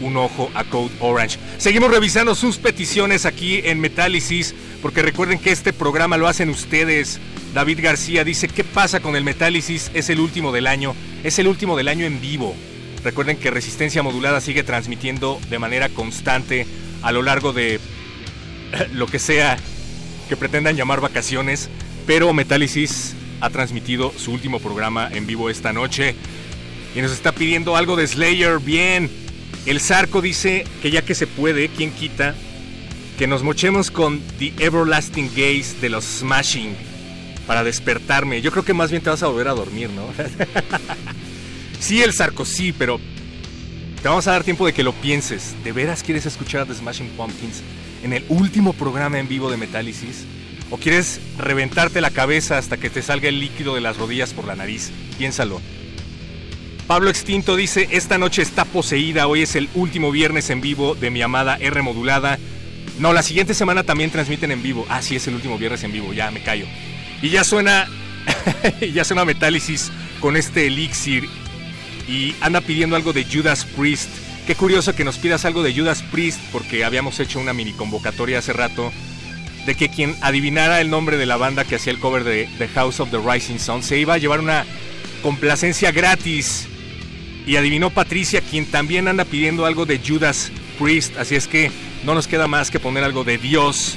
un 0.00 0.16
ojo 0.16 0.50
a 0.54 0.64
Code 0.64 0.92
Orange. 1.00 1.38
Seguimos 1.58 1.90
revisando 1.90 2.34
sus 2.34 2.58
peticiones 2.58 3.24
aquí 3.24 3.60
en 3.64 3.80
Metálisis, 3.80 4.54
porque 4.82 5.02
recuerden 5.02 5.38
que 5.38 5.52
este 5.52 5.72
programa 5.72 6.16
lo 6.16 6.28
hacen 6.28 6.50
ustedes. 6.50 7.20
David 7.54 7.80
García 7.82 8.24
dice, 8.24 8.48
¿qué 8.48 8.64
pasa 8.64 9.00
con 9.00 9.16
el 9.16 9.24
Metálisis? 9.24 9.90
Es 9.94 10.10
el 10.10 10.20
último 10.20 10.52
del 10.52 10.66
año, 10.66 10.94
es 11.24 11.38
el 11.38 11.48
último 11.48 11.76
del 11.76 11.88
año 11.88 12.04
en 12.04 12.20
vivo. 12.20 12.54
Recuerden 13.04 13.36
que 13.36 13.50
Resistencia 13.50 14.02
Modulada 14.02 14.40
sigue 14.40 14.64
transmitiendo 14.64 15.40
de 15.48 15.58
manera 15.58 15.88
constante 15.88 16.66
a 17.02 17.12
lo 17.12 17.22
largo 17.22 17.52
de 17.52 17.80
lo 18.92 19.06
que 19.06 19.18
sea 19.18 19.56
que 20.28 20.36
pretendan 20.36 20.76
llamar 20.76 21.00
vacaciones, 21.00 21.68
pero 22.06 22.32
Metálisis 22.32 23.14
ha 23.40 23.50
transmitido 23.50 24.12
su 24.16 24.32
último 24.32 24.60
programa 24.60 25.08
en 25.12 25.26
vivo 25.26 25.50
esta 25.50 25.72
noche 25.72 26.14
y 26.94 27.00
nos 27.00 27.12
está 27.12 27.32
pidiendo 27.32 27.76
algo 27.76 27.96
de 27.96 28.06
Slayer. 28.06 28.58
Bien, 28.58 29.10
el 29.66 29.80
Zarco 29.80 30.22
dice 30.22 30.64
que 30.82 30.90
ya 30.90 31.02
que 31.02 31.14
se 31.14 31.26
puede, 31.26 31.68
¿quién 31.68 31.92
quita? 31.92 32.34
Que 33.18 33.26
nos 33.26 33.42
mochemos 33.42 33.90
con 33.90 34.20
The 34.38 34.54
Everlasting 34.58 35.30
Gaze 35.30 35.76
de 35.80 35.90
los 35.90 36.04
Smashing 36.04 36.74
para 37.46 37.64
despertarme. 37.64 38.42
Yo 38.42 38.50
creo 38.50 38.64
que 38.64 38.74
más 38.74 38.90
bien 38.90 39.02
te 39.02 39.10
vas 39.10 39.22
a 39.22 39.28
volver 39.28 39.48
a 39.48 39.54
dormir, 39.54 39.90
¿no? 39.90 40.08
sí, 41.80 42.02
el 42.02 42.12
Zarco, 42.12 42.44
sí, 42.44 42.72
pero 42.76 43.00
te 44.02 44.08
vamos 44.08 44.26
a 44.26 44.32
dar 44.32 44.44
tiempo 44.44 44.66
de 44.66 44.72
que 44.72 44.82
lo 44.82 44.92
pienses. 44.92 45.54
¿De 45.62 45.72
veras 45.72 46.02
quieres 46.02 46.26
escuchar 46.26 46.66
The 46.66 46.74
Smashing 46.74 47.10
Pumpkins 47.10 47.62
en 48.02 48.12
el 48.12 48.24
último 48.28 48.72
programa 48.72 49.18
en 49.18 49.28
vivo 49.28 49.50
de 49.50 49.56
Metálisis? 49.56 50.24
¿O 50.70 50.78
quieres 50.78 51.20
reventarte 51.38 52.00
la 52.00 52.10
cabeza 52.10 52.58
hasta 52.58 52.76
que 52.76 52.90
te 52.90 53.02
salga 53.02 53.28
el 53.28 53.40
líquido 53.40 53.74
de 53.74 53.80
las 53.80 53.96
rodillas 53.96 54.32
por 54.32 54.46
la 54.46 54.56
nariz? 54.56 54.90
Piénsalo. 55.16 55.60
Pablo 56.86 57.10
Extinto 57.10 57.56
dice, 57.56 57.88
esta 57.90 58.16
noche 58.16 58.42
está 58.42 58.64
poseída, 58.64 59.26
hoy 59.26 59.42
es 59.42 59.56
el 59.56 59.68
último 59.74 60.12
viernes 60.12 60.50
en 60.50 60.60
vivo 60.60 60.94
de 60.94 61.10
mi 61.10 61.20
amada 61.20 61.56
R 61.60 61.82
modulada. 61.82 62.38
No, 62.98 63.12
la 63.12 63.22
siguiente 63.22 63.54
semana 63.54 63.82
también 63.82 64.10
transmiten 64.10 64.52
en 64.52 64.62
vivo. 64.62 64.86
Ah, 64.88 65.02
sí, 65.02 65.16
es 65.16 65.26
el 65.26 65.34
último 65.34 65.58
viernes 65.58 65.82
en 65.82 65.92
vivo, 65.92 66.12
ya 66.12 66.30
me 66.30 66.42
callo. 66.42 66.66
Y 67.22 67.30
ya 67.30 67.42
suena, 67.42 67.88
ya 68.94 69.04
suena 69.04 69.24
Metálisis 69.24 69.90
con 70.20 70.36
este 70.36 70.68
elixir 70.68 71.28
y 72.08 72.34
anda 72.40 72.60
pidiendo 72.60 72.96
algo 72.96 73.12
de 73.12 73.24
Judas 73.24 73.64
Priest. 73.64 74.08
Qué 74.46 74.54
curioso 74.54 74.94
que 74.94 75.02
nos 75.02 75.18
pidas 75.18 75.44
algo 75.44 75.64
de 75.64 75.74
Judas 75.74 76.04
Priest 76.04 76.38
porque 76.52 76.84
habíamos 76.84 77.18
hecho 77.18 77.40
una 77.40 77.52
mini 77.52 77.72
convocatoria 77.72 78.38
hace 78.38 78.52
rato 78.52 78.92
de 79.66 79.74
que 79.74 79.88
quien 79.88 80.14
adivinara 80.20 80.80
el 80.80 80.88
nombre 80.88 81.16
de 81.16 81.26
la 81.26 81.36
banda 81.36 81.64
que 81.64 81.74
hacía 81.74 81.92
el 81.92 81.98
cover 81.98 82.22
de 82.22 82.48
The 82.58 82.68
House 82.68 83.00
of 83.00 83.10
the 83.10 83.18
Rising 83.18 83.58
Sun 83.58 83.82
se 83.82 83.98
iba 83.98 84.14
a 84.14 84.18
llevar 84.18 84.38
una 84.38 84.64
complacencia 85.20 85.90
gratis. 85.90 86.68
Y 87.44 87.56
adivinó 87.56 87.90
Patricia, 87.90 88.40
quien 88.40 88.66
también 88.66 89.08
anda 89.08 89.24
pidiendo 89.24 89.66
algo 89.66 89.84
de 89.84 89.98
Judas 89.98 90.52
Priest. 90.78 91.16
Así 91.16 91.34
es 91.34 91.48
que 91.48 91.72
no 92.04 92.14
nos 92.14 92.28
queda 92.28 92.46
más 92.46 92.70
que 92.70 92.78
poner 92.78 93.02
algo 93.02 93.24
de 93.24 93.38
Dios. 93.38 93.96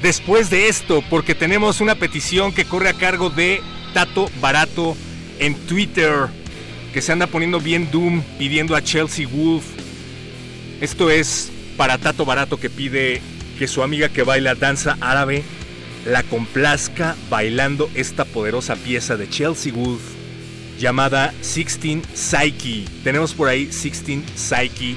Después 0.00 0.48
de 0.48 0.68
esto, 0.68 1.04
porque 1.10 1.34
tenemos 1.34 1.82
una 1.82 1.94
petición 1.94 2.52
que 2.52 2.64
corre 2.64 2.88
a 2.88 2.94
cargo 2.94 3.28
de 3.28 3.60
Tato 3.92 4.30
Barato 4.40 4.96
en 5.38 5.54
Twitter, 5.66 6.28
que 6.92 7.00
se 7.00 7.12
anda 7.12 7.26
poniendo 7.26 7.60
bien 7.60 7.90
Doom 7.90 8.22
pidiendo 8.38 8.76
a 8.76 8.82
Chelsea 8.82 9.26
Wolf. 9.26 9.64
Esto 10.80 11.10
es 11.10 11.50
para 11.76 11.98
Tato 11.98 12.24
Barato 12.24 12.58
que 12.58 12.70
pide 12.70 13.22
que 13.58 13.66
su 13.66 13.82
amiga 13.82 14.08
que 14.08 14.22
baila 14.22 14.54
danza 14.54 14.98
árabe 15.00 15.42
la 16.04 16.22
complazca 16.22 17.16
bailando 17.30 17.90
esta 17.94 18.24
poderosa 18.24 18.76
pieza 18.76 19.16
de 19.16 19.28
Chelsea 19.28 19.72
Wolf 19.72 20.02
llamada 20.78 21.32
Sixteen 21.40 22.02
Psyche. 22.14 22.84
Tenemos 23.04 23.32
por 23.34 23.48
ahí 23.48 23.72
Sixteen 23.72 24.24
Psyche 24.34 24.96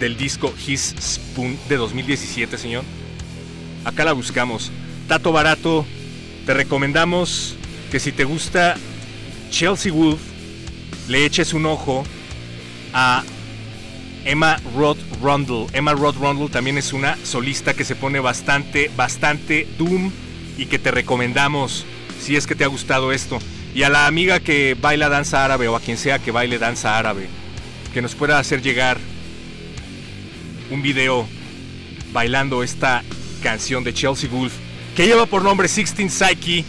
del 0.00 0.16
disco 0.16 0.54
His 0.66 0.94
Spoon 1.00 1.58
de 1.68 1.76
2017, 1.76 2.56
señor. 2.56 2.84
Acá 3.84 4.04
la 4.04 4.12
buscamos. 4.12 4.70
Tato 5.08 5.32
Barato, 5.32 5.84
te 6.46 6.54
recomendamos 6.54 7.56
que 7.90 8.00
si 8.00 8.12
te 8.12 8.24
gusta 8.24 8.76
Chelsea 9.50 9.92
Wolf, 9.92 10.20
le 11.08 11.24
eches 11.24 11.52
un 11.52 11.66
ojo 11.66 12.04
a 12.92 13.22
Emma 14.24 14.58
Rod 14.76 14.96
Rundle. 15.22 15.66
Emma 15.72 15.92
Rod 15.92 16.16
Rundle 16.16 16.48
también 16.48 16.78
es 16.78 16.92
una 16.92 17.16
solista 17.24 17.74
que 17.74 17.84
se 17.84 17.96
pone 17.96 18.20
bastante, 18.20 18.90
bastante 18.96 19.66
doom 19.78 20.10
y 20.56 20.66
que 20.66 20.78
te 20.78 20.90
recomendamos 20.90 21.84
si 22.20 22.36
es 22.36 22.46
que 22.46 22.54
te 22.54 22.64
ha 22.64 22.68
gustado 22.68 23.12
esto. 23.12 23.38
Y 23.74 23.82
a 23.82 23.90
la 23.90 24.06
amiga 24.06 24.40
que 24.40 24.76
baila 24.80 25.08
danza 25.08 25.44
árabe 25.44 25.68
o 25.68 25.76
a 25.76 25.80
quien 25.80 25.98
sea 25.98 26.18
que 26.18 26.30
baile 26.30 26.58
danza 26.58 26.98
árabe, 26.98 27.28
que 27.92 28.00
nos 28.02 28.14
pueda 28.14 28.38
hacer 28.38 28.62
llegar 28.62 28.98
un 30.70 30.80
video 30.80 31.26
bailando 32.12 32.62
esta 32.62 33.02
canción 33.42 33.84
de 33.84 33.92
Chelsea 33.92 34.30
Wolf 34.30 34.54
que 34.94 35.06
lleva 35.06 35.26
por 35.26 35.42
nombre 35.42 35.68
Sixteen 35.68 36.08
Psyche, 36.08 36.64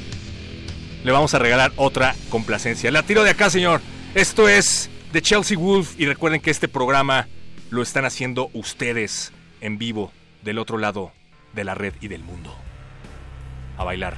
le 1.04 1.12
vamos 1.12 1.34
a 1.34 1.39
regalar 1.39 1.71
otra 1.76 2.15
complacencia. 2.30 2.89
La 2.91 3.04
tiro 3.04 3.24
de 3.24 3.30
acá, 3.30 3.50
señor. 3.50 3.82
Esto 4.15 4.47
es 4.47 4.89
de 5.12 5.21
Chelsea 5.21 5.58
Wolf 5.58 5.99
y 5.99 6.06
recuerden 6.06 6.39
que 6.39 6.49
este 6.49 6.69
programa 6.69 7.28
lo 7.69 7.82
están 7.82 8.06
haciendo 8.06 8.49
ustedes 8.54 9.34
en 9.60 9.78
vivo 9.78 10.10
del 10.41 10.58
otro 10.58 10.78
lado 10.78 11.12
de 11.54 11.65
la 11.65 11.75
red 11.75 11.93
y 11.99 12.08
del 12.08 12.23
mundo. 12.23 12.56
A 13.78 13.84
bailar. 13.84 14.15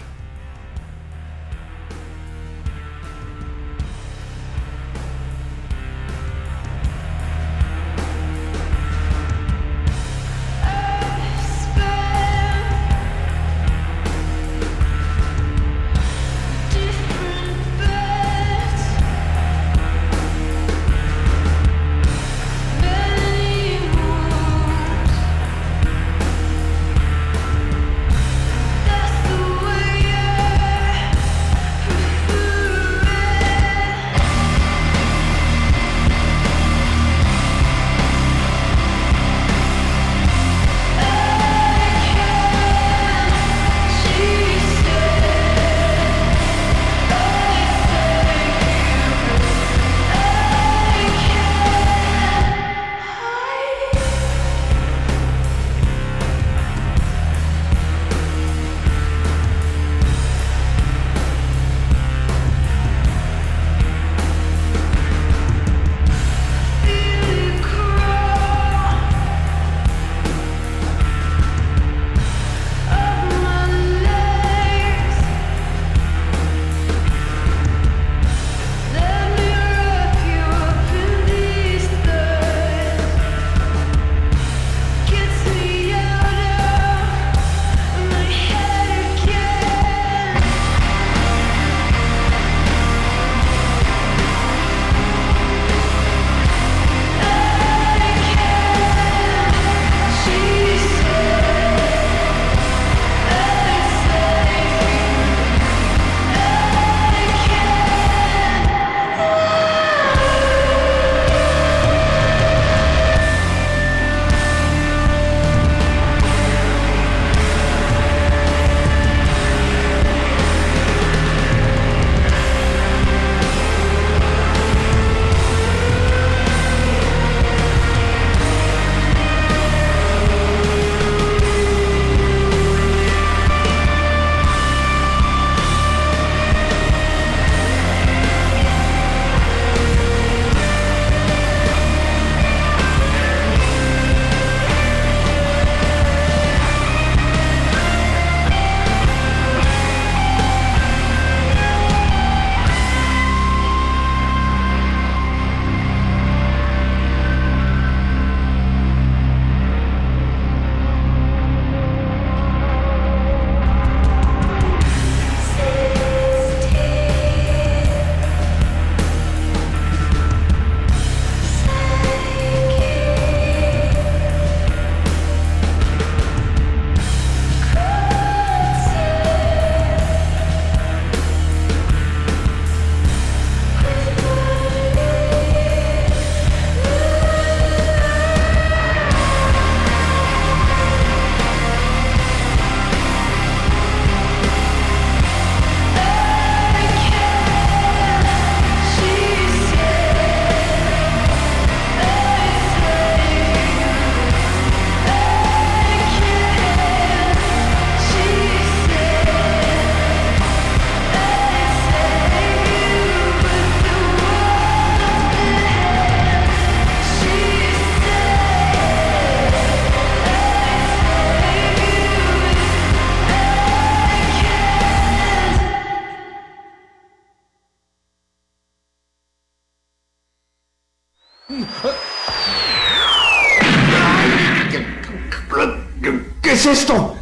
¿Qué, 236.41 236.51
es 236.51 236.65
esto? 236.65 237.15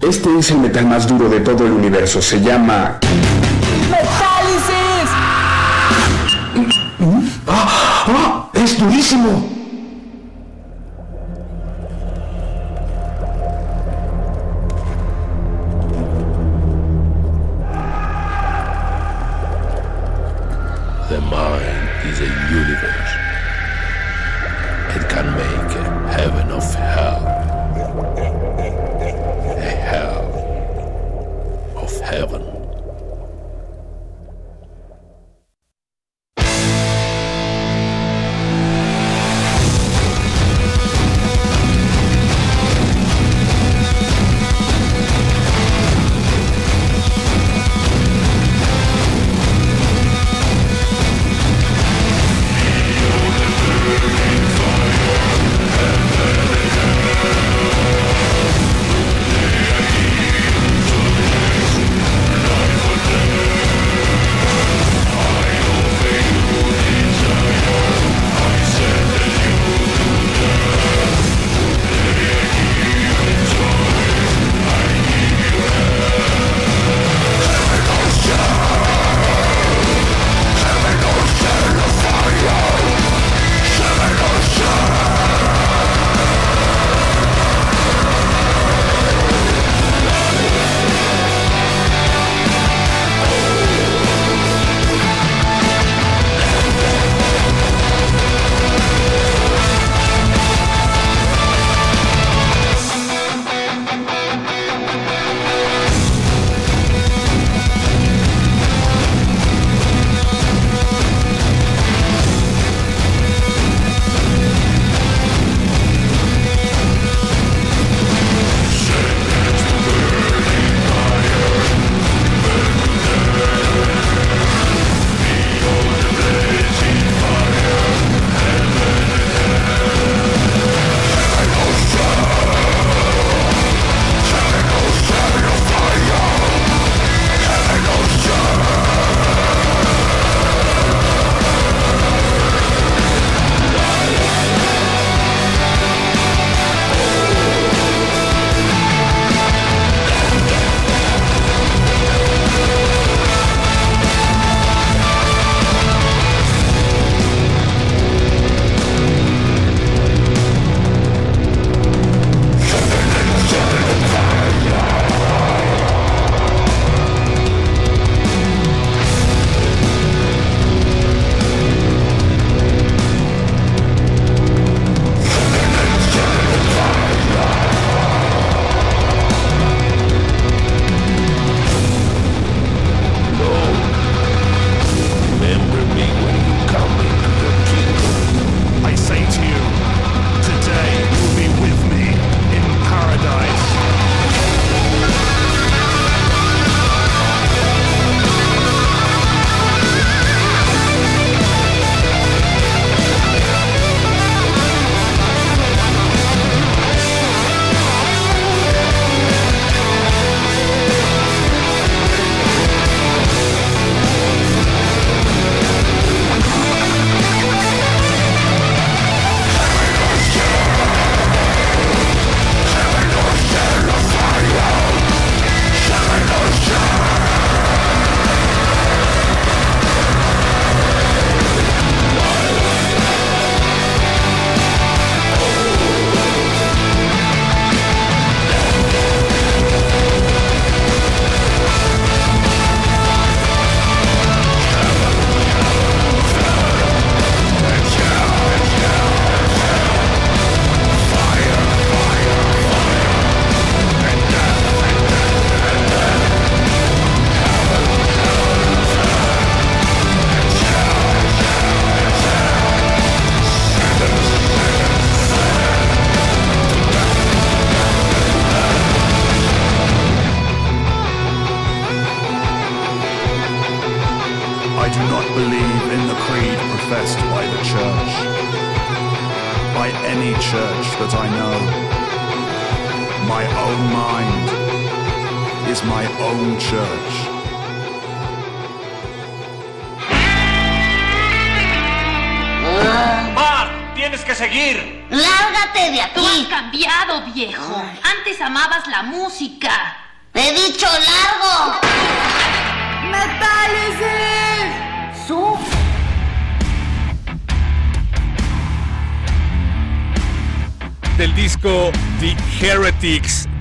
Este 0.00 0.38
es 0.38 0.50
el 0.52 0.58
metal 0.58 0.86
más 0.86 1.08
duro 1.08 1.28
de 1.28 1.40
todo 1.40 1.66
el 1.66 1.72
universo. 1.72 2.22
Se 2.22 2.40
llama... 2.40 3.00
¡Metálisis! 3.90 5.10
¡Ah! 7.48 8.04
¡Ah! 8.06 8.50
¡Es 8.54 8.78
durísimo! 8.78 9.55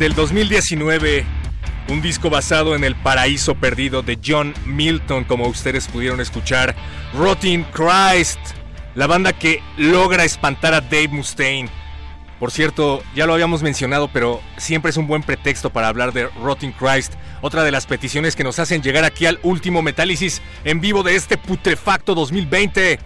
Del 0.06 0.14
2019, 0.14 1.26
un 1.90 2.00
disco 2.00 2.30
basado 2.30 2.76
en 2.76 2.84
el 2.84 2.94
paraíso 2.94 3.56
perdido 3.56 4.04
de 4.04 4.20
John 4.24 4.54
Milton, 4.64 5.24
como 5.24 5.48
ustedes 5.48 5.88
pudieron 5.88 6.22
escuchar, 6.22 6.76
Rotting 7.16 7.66
Christ, 7.74 8.38
la 8.94 9.08
banda 9.08 9.34
que 9.34 9.64
logra 9.78 10.24
espantar 10.24 10.76
a 10.76 10.82
Dave 10.82 11.08
Mustaine. 11.08 11.70
Por 12.40 12.52
cierto, 12.52 13.02
ya 13.16 13.26
lo 13.26 13.34
habíamos 13.34 13.64
mencionado, 13.64 14.08
pero 14.14 14.44
siempre 14.58 14.92
es 14.92 14.98
un 14.98 15.08
buen 15.08 15.24
pretexto 15.24 15.72
para 15.72 15.88
hablar 15.88 16.14
de 16.14 16.28
Rotting 16.28 16.74
Christ, 16.74 17.14
otra 17.42 17.64
de 17.64 17.72
las 17.72 17.88
peticiones 17.88 18.36
que 18.36 18.44
nos 18.44 18.60
hacen 18.60 18.84
llegar 18.84 19.06
aquí 19.06 19.26
al 19.26 19.40
último 19.42 19.82
Metálisis 19.82 20.40
en 20.66 20.82
vivo 20.82 21.02
de 21.02 21.16
este 21.16 21.36
putrefacto 21.36 22.14
2020. 22.14 23.00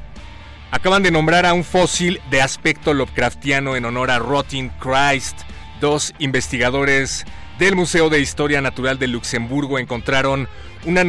Acaban 0.71 1.01
de 1.01 1.11
nombrar 1.11 1.45
a 1.45 1.53
un 1.53 1.63
fósil 1.63 2.19
de 2.29 2.41
aspecto 2.41 2.93
Lovecraftiano 2.93 3.77
en 3.77 3.85
honor 3.85 4.11
a 4.11 4.19
Rotting 4.19 4.69
Christ. 4.81 5.43
Dos 5.79 6.13
investigadores 6.19 7.25
del 7.57 7.75
Museo 7.75 8.09
de 8.09 8.19
Historia 8.19 8.61
Natural 8.61 8.99
de 8.99 9.07
Luxemburgo 9.07 9.79
encontraron 9.79 10.47
una, 10.85 11.03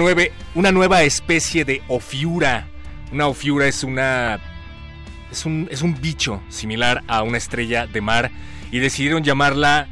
una 0.55 0.73
nueva 0.73 1.03
especie 1.03 1.65
de 1.65 1.83
ofiura. 1.89 2.69
Una 3.13 3.27
ofiura 3.27 3.67
es 3.67 3.83
una 3.83 4.41
es 5.31 5.47
un, 5.47 5.69
es 5.71 5.83
un 5.83 6.01
bicho 6.01 6.43
similar 6.49 7.03
a 7.07 7.23
una 7.23 7.39
estrella 7.39 7.87
de 7.87 8.01
mar 8.01 8.31
y 8.71 8.79
decidieron 8.79 9.23
llamarla 9.23 9.89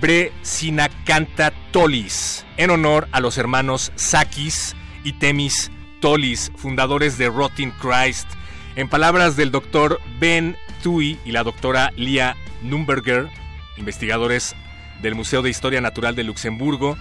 Bresinacantha 0.00 1.52
tolis 1.70 2.44
en 2.56 2.70
honor 2.70 3.08
a 3.12 3.20
los 3.20 3.38
hermanos 3.38 3.92
Sakis 3.94 4.74
y 5.04 5.12
Temis 5.14 5.70
Tolis, 6.00 6.50
fundadores 6.56 7.16
de 7.18 7.28
Rotting 7.28 7.72
Christ. 7.80 8.28
En 8.74 8.88
palabras 8.88 9.36
del 9.36 9.50
doctor 9.50 10.00
Ben 10.18 10.56
Tui 10.82 11.18
y 11.24 11.32
la 11.32 11.44
doctora 11.44 11.92
Lia 11.96 12.36
Numberger, 12.62 13.28
investigadores 13.76 14.54
del 15.00 15.14
Museo 15.14 15.42
de 15.42 15.50
Historia 15.50 15.80
Natural 15.80 16.14
de 16.14 16.24
Luxemburgo, 16.24 16.96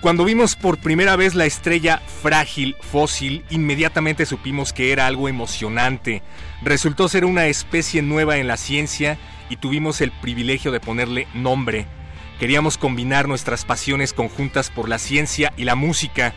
cuando 0.00 0.24
vimos 0.24 0.54
por 0.54 0.78
primera 0.78 1.16
vez 1.16 1.34
la 1.34 1.44
estrella 1.44 2.00
frágil 2.22 2.76
fósil, 2.80 3.44
inmediatamente 3.50 4.26
supimos 4.26 4.72
que 4.72 4.92
era 4.92 5.08
algo 5.08 5.28
emocionante. 5.28 6.22
Resultó 6.62 7.08
ser 7.08 7.24
una 7.24 7.46
especie 7.46 8.00
nueva 8.00 8.36
en 8.36 8.46
la 8.46 8.56
ciencia 8.56 9.18
y 9.50 9.56
tuvimos 9.56 10.00
el 10.00 10.12
privilegio 10.12 10.70
de 10.70 10.78
ponerle 10.78 11.26
nombre. 11.34 11.86
Queríamos 12.38 12.78
combinar 12.78 13.26
nuestras 13.26 13.64
pasiones 13.64 14.12
conjuntas 14.12 14.70
por 14.70 14.88
la 14.88 14.98
ciencia 14.98 15.52
y 15.56 15.64
la 15.64 15.74
música 15.74 16.32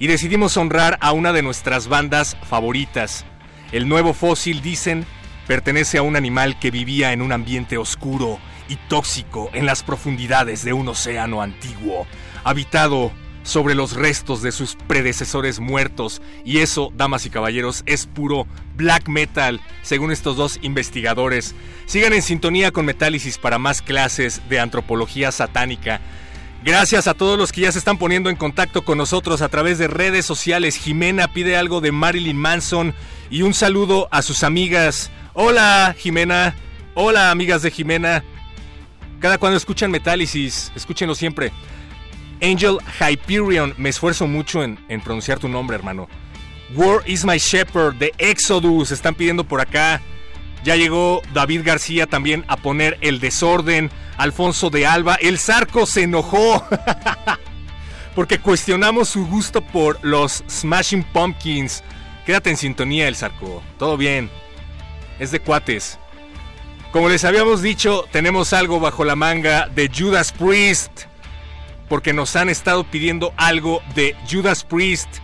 y 0.00 0.08
decidimos 0.08 0.56
honrar 0.56 0.98
a 1.00 1.12
una 1.12 1.32
de 1.32 1.42
nuestras 1.42 1.86
bandas 1.86 2.36
favoritas. 2.48 3.24
El 3.70 3.88
nuevo 3.88 4.14
fósil, 4.14 4.62
dicen, 4.62 5.06
pertenece 5.46 5.98
a 5.98 6.02
un 6.02 6.16
animal 6.16 6.58
que 6.58 6.72
vivía 6.72 7.12
en 7.12 7.22
un 7.22 7.30
ambiente 7.30 7.78
oscuro 7.78 8.40
y 8.68 8.76
tóxico 8.76 9.50
en 9.52 9.66
las 9.66 9.82
profundidades 9.82 10.64
de 10.64 10.72
un 10.72 10.88
océano 10.88 11.42
antiguo, 11.42 12.06
habitado 12.44 13.12
sobre 13.46 13.76
los 13.76 13.92
restos 13.92 14.42
de 14.42 14.52
sus 14.52 14.74
predecesores 14.74 15.60
muertos. 15.60 16.20
Y 16.44 16.58
eso, 16.58 16.92
damas 16.94 17.24
y 17.26 17.30
caballeros, 17.30 17.82
es 17.86 18.06
puro 18.06 18.46
black 18.74 19.08
metal, 19.08 19.60
según 19.82 20.10
estos 20.10 20.36
dos 20.36 20.58
investigadores. 20.62 21.54
Sigan 21.86 22.12
en 22.12 22.22
sintonía 22.22 22.72
con 22.72 22.84
Metálisis 22.84 23.38
para 23.38 23.58
más 23.58 23.82
clases 23.82 24.42
de 24.48 24.58
antropología 24.58 25.30
satánica. 25.32 26.00
Gracias 26.64 27.06
a 27.06 27.14
todos 27.14 27.38
los 27.38 27.52
que 27.52 27.60
ya 27.60 27.70
se 27.70 27.78
están 27.78 27.96
poniendo 27.96 28.28
en 28.28 28.34
contacto 28.34 28.84
con 28.84 28.98
nosotros 28.98 29.40
a 29.40 29.48
través 29.48 29.78
de 29.78 29.86
redes 29.86 30.26
sociales. 30.26 30.76
Jimena 30.76 31.32
pide 31.32 31.56
algo 31.56 31.80
de 31.80 31.92
Marilyn 31.92 32.36
Manson 32.36 32.92
y 33.30 33.42
un 33.42 33.54
saludo 33.54 34.08
a 34.10 34.22
sus 34.22 34.42
amigas. 34.42 35.12
Hola, 35.34 35.94
Jimena. 35.96 36.56
Hola, 36.94 37.30
amigas 37.30 37.62
de 37.62 37.70
Jimena. 37.70 38.24
Cada 39.20 39.38
cuando 39.38 39.56
escuchan 39.56 39.90
Metálisis, 39.90 40.72
escúchenlo 40.74 41.14
siempre. 41.14 41.52
Angel 42.42 42.78
Hyperion, 43.00 43.74
me 43.78 43.88
esfuerzo 43.88 44.26
mucho 44.26 44.62
en, 44.62 44.78
en, 44.88 45.00
pronunciar 45.00 45.38
tu 45.38 45.48
nombre, 45.48 45.76
hermano. 45.76 46.08
War 46.74 47.02
is 47.06 47.24
my 47.24 47.38
shepherd 47.38 47.94
de 47.94 48.12
Exodus, 48.18 48.90
están 48.90 49.14
pidiendo 49.14 49.44
por 49.44 49.60
acá. 49.60 50.02
Ya 50.64 50.76
llegó 50.76 51.22
David 51.32 51.62
García 51.64 52.06
también 52.06 52.44
a 52.48 52.56
poner 52.56 52.98
el 53.00 53.20
desorden. 53.20 53.90
Alfonso 54.16 54.70
de 54.70 54.86
Alba, 54.86 55.14
el 55.14 55.38
Zarco 55.38 55.86
se 55.86 56.02
enojó. 56.02 56.66
Porque 58.14 58.38
cuestionamos 58.38 59.10
su 59.10 59.26
gusto 59.26 59.60
por 59.60 59.98
los 60.02 60.42
Smashing 60.48 61.04
Pumpkins. 61.04 61.84
Quédate 62.24 62.50
en 62.50 62.56
sintonía, 62.56 63.08
el 63.08 63.14
Zarco. 63.14 63.62
Todo 63.78 63.96
bien. 63.96 64.30
Es 65.18 65.30
de 65.30 65.40
cuates. 65.40 65.98
Como 66.96 67.10
les 67.10 67.26
habíamos 67.26 67.60
dicho, 67.60 68.06
tenemos 68.10 68.54
algo 68.54 68.80
bajo 68.80 69.04
la 69.04 69.16
manga 69.16 69.68
de 69.68 69.90
Judas 69.94 70.32
Priest. 70.32 71.02
Porque 71.90 72.14
nos 72.14 72.36
han 72.36 72.48
estado 72.48 72.84
pidiendo 72.84 73.34
algo 73.36 73.82
de 73.94 74.16
Judas 74.26 74.64
Priest. 74.64 75.18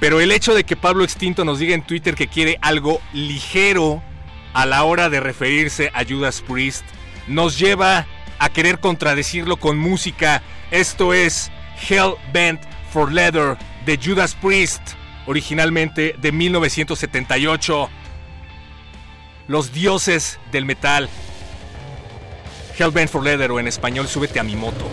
Pero 0.00 0.20
el 0.20 0.32
hecho 0.32 0.56
de 0.56 0.64
que 0.64 0.74
Pablo 0.74 1.04
Extinto 1.04 1.44
nos 1.44 1.60
diga 1.60 1.72
en 1.72 1.86
Twitter 1.86 2.16
que 2.16 2.26
quiere 2.26 2.58
algo 2.62 3.00
ligero 3.12 4.02
a 4.54 4.66
la 4.66 4.82
hora 4.82 5.08
de 5.08 5.20
referirse 5.20 5.92
a 5.94 6.04
Judas 6.04 6.42
Priest 6.42 6.84
nos 7.28 7.60
lleva 7.60 8.04
a 8.40 8.48
querer 8.48 8.80
contradecirlo 8.80 9.58
con 9.58 9.78
música. 9.78 10.42
Esto 10.72 11.14
es 11.14 11.52
Hell 11.88 12.14
Bent 12.32 12.60
for 12.92 13.12
Leather 13.12 13.56
de 13.84 14.00
Judas 14.04 14.34
Priest, 14.34 14.82
originalmente 15.26 16.16
de 16.18 16.32
1978 16.32 17.88
los 19.48 19.72
dioses 19.72 20.38
del 20.52 20.64
metal. 20.64 21.08
Hellbent 22.78 23.10
for 23.10 23.22
Leather 23.22 23.50
o 23.50 23.60
en 23.60 23.66
español 23.66 24.06
Súbete 24.06 24.38
a 24.38 24.42
mi 24.42 24.56
moto. 24.56 24.86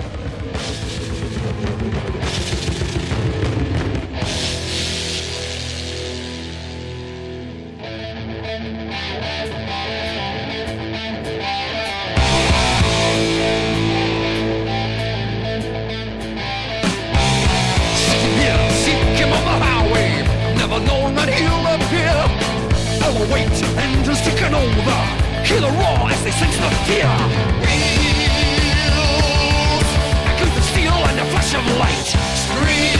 Hear 25.53 25.61
the 25.61 25.69
roar 25.69 26.09
as 26.09 26.17
they 26.23 26.31
sense 26.31 26.57
the 26.57 26.69
fear. 26.89 27.05
Wheels 27.61 27.85
echo 30.25 30.45
the 30.49 30.61
steel 30.63 30.97
and 31.05 31.19
a 31.19 31.25
flash 31.29 31.53
of 31.53 31.63
light. 31.77 32.09
Screams 32.41 32.97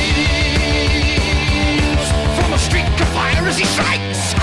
from 2.38 2.54
a 2.54 2.60
streak 2.60 2.86
of 3.02 3.10
fire 3.10 3.48
as 3.48 3.58
he 3.58 3.66
strikes. 3.66 4.36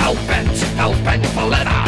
Hellbent, 0.00 0.56
hellbent 0.80 1.26
for 1.34 1.44
leather. 1.44 1.84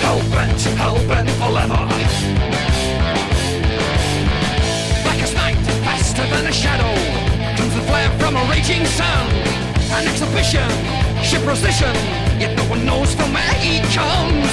Hellbent, 0.00 0.60
hellbent 0.80 1.28
for 1.36 1.50
leather. 1.50 1.86
Blackest 5.04 5.34
night, 5.34 5.60
faster 5.84 6.24
than 6.32 6.46
a 6.46 6.52
shadow. 6.52 6.94
Comes 7.54 7.74
the 7.74 7.82
flare 7.82 8.10
from 8.18 8.36
a 8.36 8.44
raging 8.48 8.86
sun 8.86 9.51
an 9.92 10.08
exhibition, 10.08 10.68
ship 11.22 11.42
precision, 11.42 11.94
yet 12.40 12.56
no 12.56 12.64
one 12.64 12.84
knows 12.84 13.14
from 13.14 13.32
where 13.32 13.54
he 13.60 13.80
comes. 13.94 14.48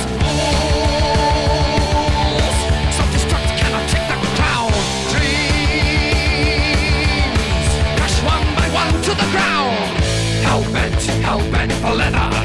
Self-destruct 2.95 3.57
cannot 3.59 3.85
take 3.89 4.07
the 4.11 4.17
crown. 4.35 4.71
Dreams 5.11 5.39
one 8.23 8.47
by 8.55 8.67
one 8.73 8.93
to 9.01 9.11
the 9.11 9.27
ground. 9.31 9.77
Hellbent, 10.43 11.01
hellbent 11.23 11.71
for 11.81 11.93
leather. 11.95 12.38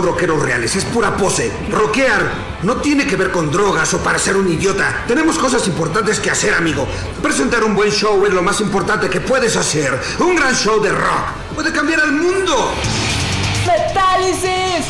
Son 0.00 0.06
rockeros 0.06 0.42
reales, 0.42 0.74
es 0.76 0.84
pura 0.84 1.16
pose. 1.16 1.50
Rockear 1.70 2.30
no 2.62 2.76
tiene 2.76 3.06
que 3.06 3.16
ver 3.16 3.30
con 3.30 3.50
drogas 3.50 3.92
o 3.94 3.98
para 3.98 4.18
ser 4.18 4.36
un 4.36 4.50
idiota. 4.50 5.04
Tenemos 5.06 5.38
cosas 5.38 5.66
importantes 5.66 6.18
que 6.20 6.30
hacer, 6.30 6.54
amigo. 6.54 6.86
Presentar 7.22 7.64
un 7.64 7.74
buen 7.74 7.90
show 7.90 8.24
es 8.26 8.32
lo 8.32 8.42
más 8.42 8.60
importante 8.60 9.08
que 9.08 9.20
puedes 9.20 9.56
hacer. 9.56 9.98
Un 10.18 10.36
gran 10.36 10.54
show 10.54 10.80
de 10.80 10.90
rock 10.90 11.54
puede 11.54 11.72
cambiar 11.72 12.00
al 12.00 12.12
mundo. 12.12 12.72
¡Metálisis! 13.66 14.86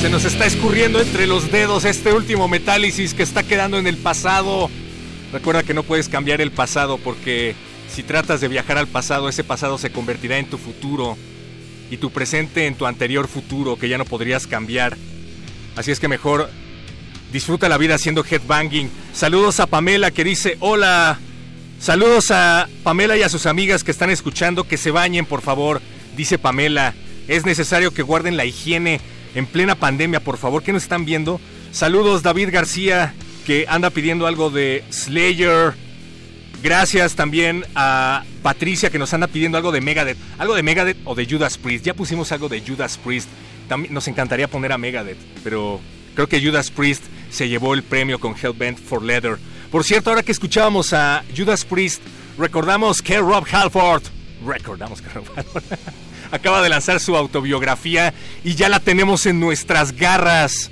Se 0.00 0.10
nos 0.10 0.24
está 0.24 0.46
escurriendo 0.46 1.00
entre 1.00 1.26
los 1.26 1.50
dedos 1.50 1.84
este 1.84 2.12
último 2.12 2.46
metálisis 2.46 3.14
que 3.14 3.24
está 3.24 3.42
quedando 3.42 3.78
en 3.78 3.86
el 3.86 3.96
pasado. 3.96 4.70
Recuerda 5.32 5.64
que 5.64 5.74
no 5.74 5.82
puedes 5.82 6.08
cambiar 6.08 6.40
el 6.40 6.52
pasado 6.52 6.98
porque 6.98 7.56
si 7.88 8.02
tratas 8.02 8.40
de 8.40 8.48
viajar 8.48 8.78
al 8.78 8.86
pasado, 8.86 9.28
ese 9.28 9.44
pasado 9.44 9.78
se 9.78 9.90
convertirá 9.90 10.38
en 10.38 10.46
tu 10.46 10.58
futuro. 10.58 11.16
y 11.90 11.98
tu 11.98 12.10
presente 12.10 12.66
en 12.66 12.74
tu 12.74 12.84
anterior 12.86 13.28
futuro 13.28 13.78
que 13.78 13.88
ya 13.88 13.96
no 13.96 14.04
podrías 14.04 14.48
cambiar. 14.48 14.96
Así 15.76 15.92
es 15.92 16.00
que 16.00 16.08
mejor 16.08 16.50
disfruta 17.32 17.68
la 17.68 17.78
vida 17.78 17.94
haciendo 17.94 18.24
headbanging. 18.24 18.90
Saludos 19.12 19.60
a 19.60 19.66
Pamela 19.66 20.10
que 20.10 20.24
dice 20.24 20.56
hola. 20.60 21.18
Saludos 21.78 22.30
a 22.30 22.68
Pamela 22.82 23.16
y 23.16 23.22
a 23.22 23.28
sus 23.28 23.46
amigas 23.46 23.84
que 23.84 23.90
están 23.90 24.10
escuchando 24.10 24.66
que 24.66 24.78
se 24.78 24.90
bañen 24.90 25.26
por 25.26 25.42
favor. 25.42 25.80
Dice 26.16 26.38
Pamela, 26.38 26.94
es 27.28 27.44
necesario 27.44 27.92
que 27.92 28.02
guarden 28.02 28.36
la 28.36 28.46
higiene 28.46 29.00
en 29.34 29.46
plena 29.46 29.74
pandemia 29.74 30.20
por 30.20 30.38
favor. 30.38 30.62
¿Qué 30.62 30.72
nos 30.72 30.82
están 30.82 31.04
viendo? 31.04 31.40
Saludos 31.70 32.22
David 32.22 32.48
García 32.50 33.14
que 33.46 33.66
anda 33.68 33.90
pidiendo 33.90 34.26
algo 34.26 34.50
de 34.50 34.82
Slayer. 34.90 35.74
Gracias 36.62 37.14
también 37.14 37.64
a 37.74 38.24
Patricia 38.42 38.90
que 38.90 38.98
nos 38.98 39.12
anda 39.14 39.26
pidiendo 39.26 39.58
algo 39.58 39.72
de 39.72 39.80
Megadeth. 39.80 40.18
Algo 40.38 40.54
de 40.54 40.62
Megadeth 40.62 40.96
o 41.04 41.14
de 41.14 41.26
Judas 41.26 41.58
Priest. 41.58 41.84
Ya 41.84 41.94
pusimos 41.94 42.32
algo 42.32 42.48
de 42.48 42.62
Judas 42.66 42.98
Priest. 42.98 43.28
También 43.68 43.92
nos 43.92 44.08
encantaría 44.08 44.48
poner 44.48 44.72
a 44.72 44.78
Megadeth, 44.78 45.18
pero 45.42 45.80
creo 46.14 46.28
que 46.28 46.40
Judas 46.40 46.70
Priest 46.70 47.04
se 47.30 47.48
llevó 47.48 47.74
el 47.74 47.82
premio 47.82 48.18
con 48.18 48.34
Hellbent 48.34 48.78
for 48.78 49.02
Leather. 49.02 49.38
Por 49.70 49.84
cierto, 49.84 50.10
ahora 50.10 50.22
que 50.22 50.32
escuchábamos 50.32 50.92
a 50.92 51.24
Judas 51.36 51.64
Priest, 51.64 52.00
recordamos 52.38 53.02
que 53.02 53.18
Rob 53.18 53.44
Halford, 53.50 54.04
recordamos 54.46 55.02
que 55.02 55.08
Rob 55.10 55.26
Halford 55.36 55.64
acaba 56.30 56.62
de 56.62 56.68
lanzar 56.68 57.00
su 57.00 57.16
autobiografía 57.16 58.14
y 58.44 58.54
ya 58.54 58.68
la 58.68 58.80
tenemos 58.80 59.26
en 59.26 59.40
nuestras 59.40 59.92
garras. 59.92 60.70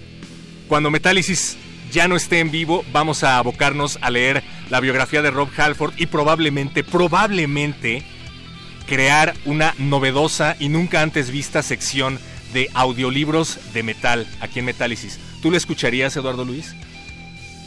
Cuando 0.69 0.91
Metálisis 0.91 1.57
ya 1.95 2.09
no 2.09 2.17
esté 2.17 2.41
en 2.41 2.51
vivo, 2.51 2.85
vamos 2.93 3.23
a 3.23 3.39
abocarnos 3.39 3.99
a 4.03 4.11
leer 4.11 4.43
la 4.69 4.81
biografía 4.81 5.23
de 5.23 5.31
Rob 5.31 5.49
Halford 5.57 5.95
y 5.97 6.07
probablemente, 6.07 6.83
probablemente 6.83 8.03
crear 8.87 9.35
una 9.45 9.75
novedosa 9.79 10.57
y 10.59 10.69
nunca 10.69 11.03
antes 11.03 11.31
vista 11.31 11.63
sección 11.63 12.19
de 12.53 12.69
audiolibros 12.75 13.61
de 13.73 13.85
metal 13.85 14.27
aquí 14.41 14.59
en 14.59 14.65
Metálisis. 14.65 15.21
¿Tú 15.41 15.53
lo 15.53 15.57
escucharías, 15.57 16.17
Eduardo 16.17 16.45
Luis? 16.45 16.75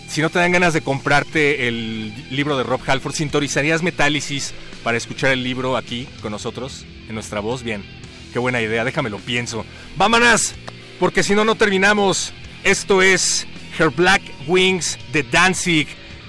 Si 0.09 0.21
no 0.21 0.29
te 0.29 0.39
dan 0.39 0.51
ganas 0.51 0.73
de 0.73 0.81
comprarte 0.81 1.69
el 1.69 2.13
libro 2.29 2.57
de 2.57 2.63
Rob 2.63 2.81
Halford, 2.85 3.15
¿sintonizarías 3.15 3.81
Metálisis 3.81 4.53
para 4.83 4.97
escuchar 4.97 5.31
el 5.31 5.43
libro 5.43 5.77
aquí 5.77 6.05
con 6.21 6.33
nosotros, 6.33 6.85
en 7.07 7.15
nuestra 7.15 7.39
voz? 7.39 7.63
Bien, 7.63 7.81
qué 8.33 8.39
buena 8.39 8.61
idea, 8.61 8.83
déjamelo 8.83 9.19
pienso. 9.19 9.65
¡Vámonos! 9.95 10.53
Porque 10.99 11.23
si 11.23 11.33
no, 11.33 11.45
no 11.45 11.55
terminamos. 11.55 12.33
Esto 12.63 13.01
es 13.01 13.47
Her 13.77 13.89
Black 13.89 14.21
Wings 14.47 14.97
de 15.13 15.23
Danzig, 15.23 15.87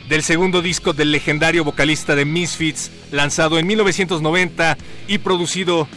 del 0.09 0.23
segundo 0.23 0.63
disco 0.63 0.93
del 0.93 1.13
legendario 1.13 1.65
vocalista 1.65 2.15
de 2.15 2.25
Misfits, 2.25 2.91
lanzado 3.11 3.59
en 3.59 3.67
1990 3.67 4.77
y 5.07 5.19
producido 5.19 5.89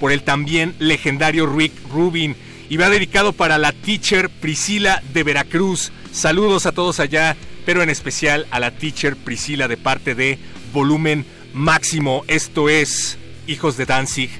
por 0.00 0.12
el 0.12 0.22
también 0.22 0.74
legendario 0.78 1.46
Rick 1.46 1.72
Rubin. 1.90 2.36
Y 2.68 2.78
va 2.78 2.90
dedicado 2.90 3.32
para 3.32 3.58
la 3.58 3.72
teacher 3.72 4.28
Priscila 4.28 5.02
de 5.12 5.22
Veracruz. 5.22 5.92
Saludos 6.12 6.66
a 6.66 6.72
todos 6.72 6.98
allá, 6.98 7.36
pero 7.64 7.82
en 7.82 7.90
especial 7.90 8.46
a 8.50 8.58
la 8.58 8.72
teacher 8.72 9.16
Priscila 9.16 9.68
de 9.68 9.76
parte 9.76 10.14
de 10.14 10.38
Volumen 10.72 11.24
Máximo. 11.54 12.24
Esto 12.26 12.68
es 12.68 13.18
Hijos 13.46 13.76
de 13.76 13.86
Danzig, 13.86 14.30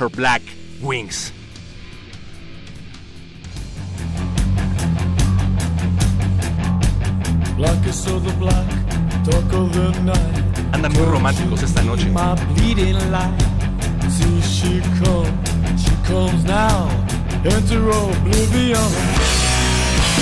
Her 0.00 0.08
Black 0.08 0.42
Wings. 0.80 1.32
Andan 10.72 10.92
muy 10.92 11.04
románticos 11.04 11.62
esta 11.62 11.82
noche. 11.82 12.10
My 12.10 12.34
bleeding 12.54 12.96
light. 13.10 13.40
See 14.10 14.40
she 14.42 14.80
come, 15.00 15.32
she 15.76 15.90
comes 16.06 16.44
now. 16.44 16.88
Enter 17.44 17.90
oblivion. 17.90 18.90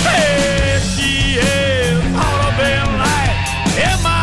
Hey, 0.03 0.79
she 0.95 1.39
is 1.39 2.15
all 2.15 2.41
of 2.47 2.59
in 2.59 2.97
light 2.97 3.35
in 3.77 4.03
my 4.03 4.22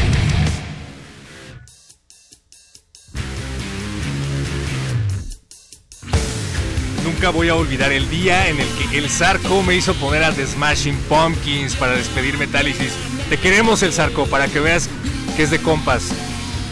Nunca 7.21 7.37
voy 7.37 7.49
a 7.49 7.55
olvidar 7.55 7.91
el 7.91 8.09
día 8.09 8.47
en 8.47 8.59
el 8.59 8.67
que 8.69 8.97
el 8.97 9.07
Zarco 9.07 9.61
me 9.61 9.75
hizo 9.75 9.93
poner 9.93 10.23
a 10.23 10.31
The 10.31 10.43
Smashing 10.43 10.97
Pumpkins 11.07 11.75
para 11.75 11.91
despedir 11.91 12.35
Metálisis. 12.39 12.93
Te 13.29 13.37
queremos 13.37 13.83
el 13.83 13.93
Zarco 13.93 14.25
para 14.25 14.47
que 14.47 14.59
veas 14.59 14.89
que 15.35 15.43
es 15.43 15.51
de 15.51 15.61
compas. 15.61 16.09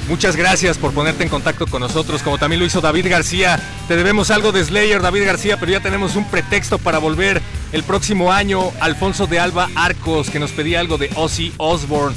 Muchas 0.07 0.35
gracias 0.35 0.79
por 0.79 0.91
ponerte 0.91 1.21
en 1.21 1.29
contacto 1.29 1.67
con 1.67 1.81
nosotros, 1.81 2.23
como 2.23 2.39
también 2.39 2.59
lo 2.59 2.65
hizo 2.65 2.81
David 2.81 3.11
García. 3.11 3.59
Te 3.87 3.95
debemos 3.95 4.31
algo 4.31 4.51
de 4.51 4.65
Slayer, 4.65 5.03
David 5.03 5.23
García, 5.23 5.59
pero 5.59 5.71
ya 5.71 5.81
tenemos 5.81 6.15
un 6.15 6.25
pretexto 6.25 6.79
para 6.79 6.97
volver 6.97 7.43
el 7.71 7.83
próximo 7.83 8.31
año. 8.31 8.71
Alfonso 8.79 9.27
de 9.27 9.39
Alba 9.39 9.69
Arcos, 9.75 10.31
que 10.31 10.39
nos 10.39 10.49
pedía 10.49 10.79
algo 10.79 10.97
de 10.97 11.11
Ozzy 11.13 11.53
Osbourne. 11.57 12.15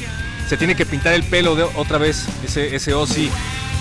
Se 0.49 0.57
tiene 0.57 0.75
que 0.75 0.87
pintar 0.87 1.13
el 1.13 1.23
pelo 1.23 1.55
de 1.55 1.65
otra 1.65 1.99
vez, 1.99 2.25
ese, 2.43 2.75
ese 2.75 2.95
Ozzy. 2.95 3.31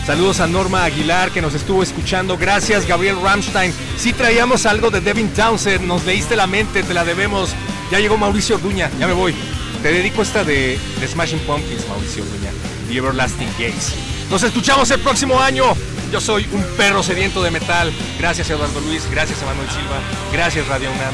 Saludos 0.05 0.39
a 0.39 0.47
Norma 0.47 0.83
Aguilar 0.83 1.31
que 1.31 1.41
nos 1.41 1.53
estuvo 1.53 1.83
escuchando. 1.83 2.37
Gracias 2.37 2.87
Gabriel 2.87 3.21
Ramstein. 3.21 3.73
Sí 3.97 4.13
traíamos 4.13 4.65
algo 4.65 4.89
de 4.89 5.01
Devin 5.01 5.29
Townsend. 5.29 5.85
Nos 5.85 6.05
leíste 6.05 6.35
la 6.35 6.47
mente, 6.47 6.83
te 6.83 6.93
la 6.93 7.05
debemos. 7.05 7.51
Ya 7.91 7.99
llegó 7.99 8.17
Mauricio 8.17 8.55
Orduña, 8.55 8.89
ya 8.99 9.07
me 9.07 9.13
voy. 9.13 9.35
Te 9.81 9.91
dedico 9.91 10.21
esta 10.21 10.43
de, 10.43 10.79
de 10.99 11.07
Smashing 11.07 11.39
Pumpkins, 11.39 11.87
Mauricio 11.87 12.23
Orduña. 12.23 12.51
The 12.87 12.97
Everlasting 12.97 13.49
Gaze. 13.59 13.95
Nos 14.29 14.43
escuchamos 14.43 14.89
el 14.91 14.99
próximo 14.99 15.39
año. 15.39 15.65
Yo 16.11 16.19
soy 16.19 16.47
un 16.51 16.63
perro 16.75 17.03
sediento 17.03 17.41
de 17.41 17.51
metal. 17.51 17.91
Gracias 18.19 18.49
Eduardo 18.49 18.81
Luis, 18.81 19.09
gracias 19.09 19.41
Emanuel 19.41 19.69
Silva, 19.69 19.99
gracias 20.33 20.67
Radio 20.67 20.89
UNAM. 20.91 21.13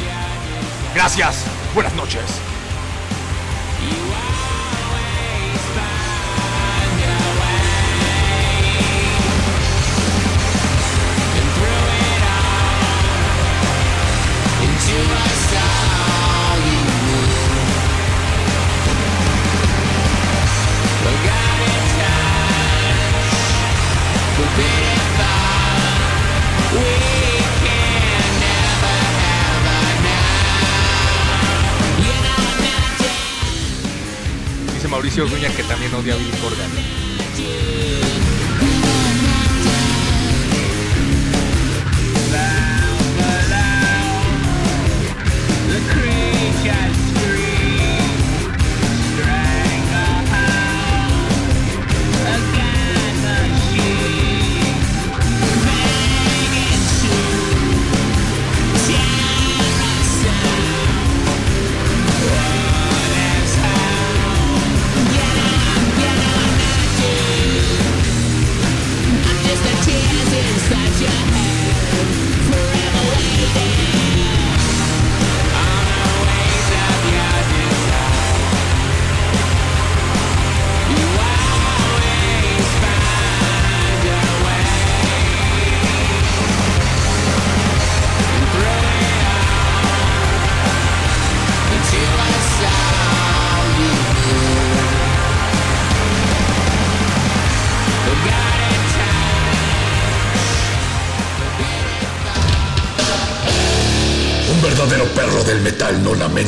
Gracias. 0.96 1.44
Buenas 1.76 1.94
noches. 1.94 2.24
Mauricio 34.88 35.24
Orduña 35.24 35.50
que 35.50 35.64
también 35.64 35.94
odia 35.94 36.14
a 36.14 36.18
Billy 36.18 36.32
Corgan. 36.42 37.07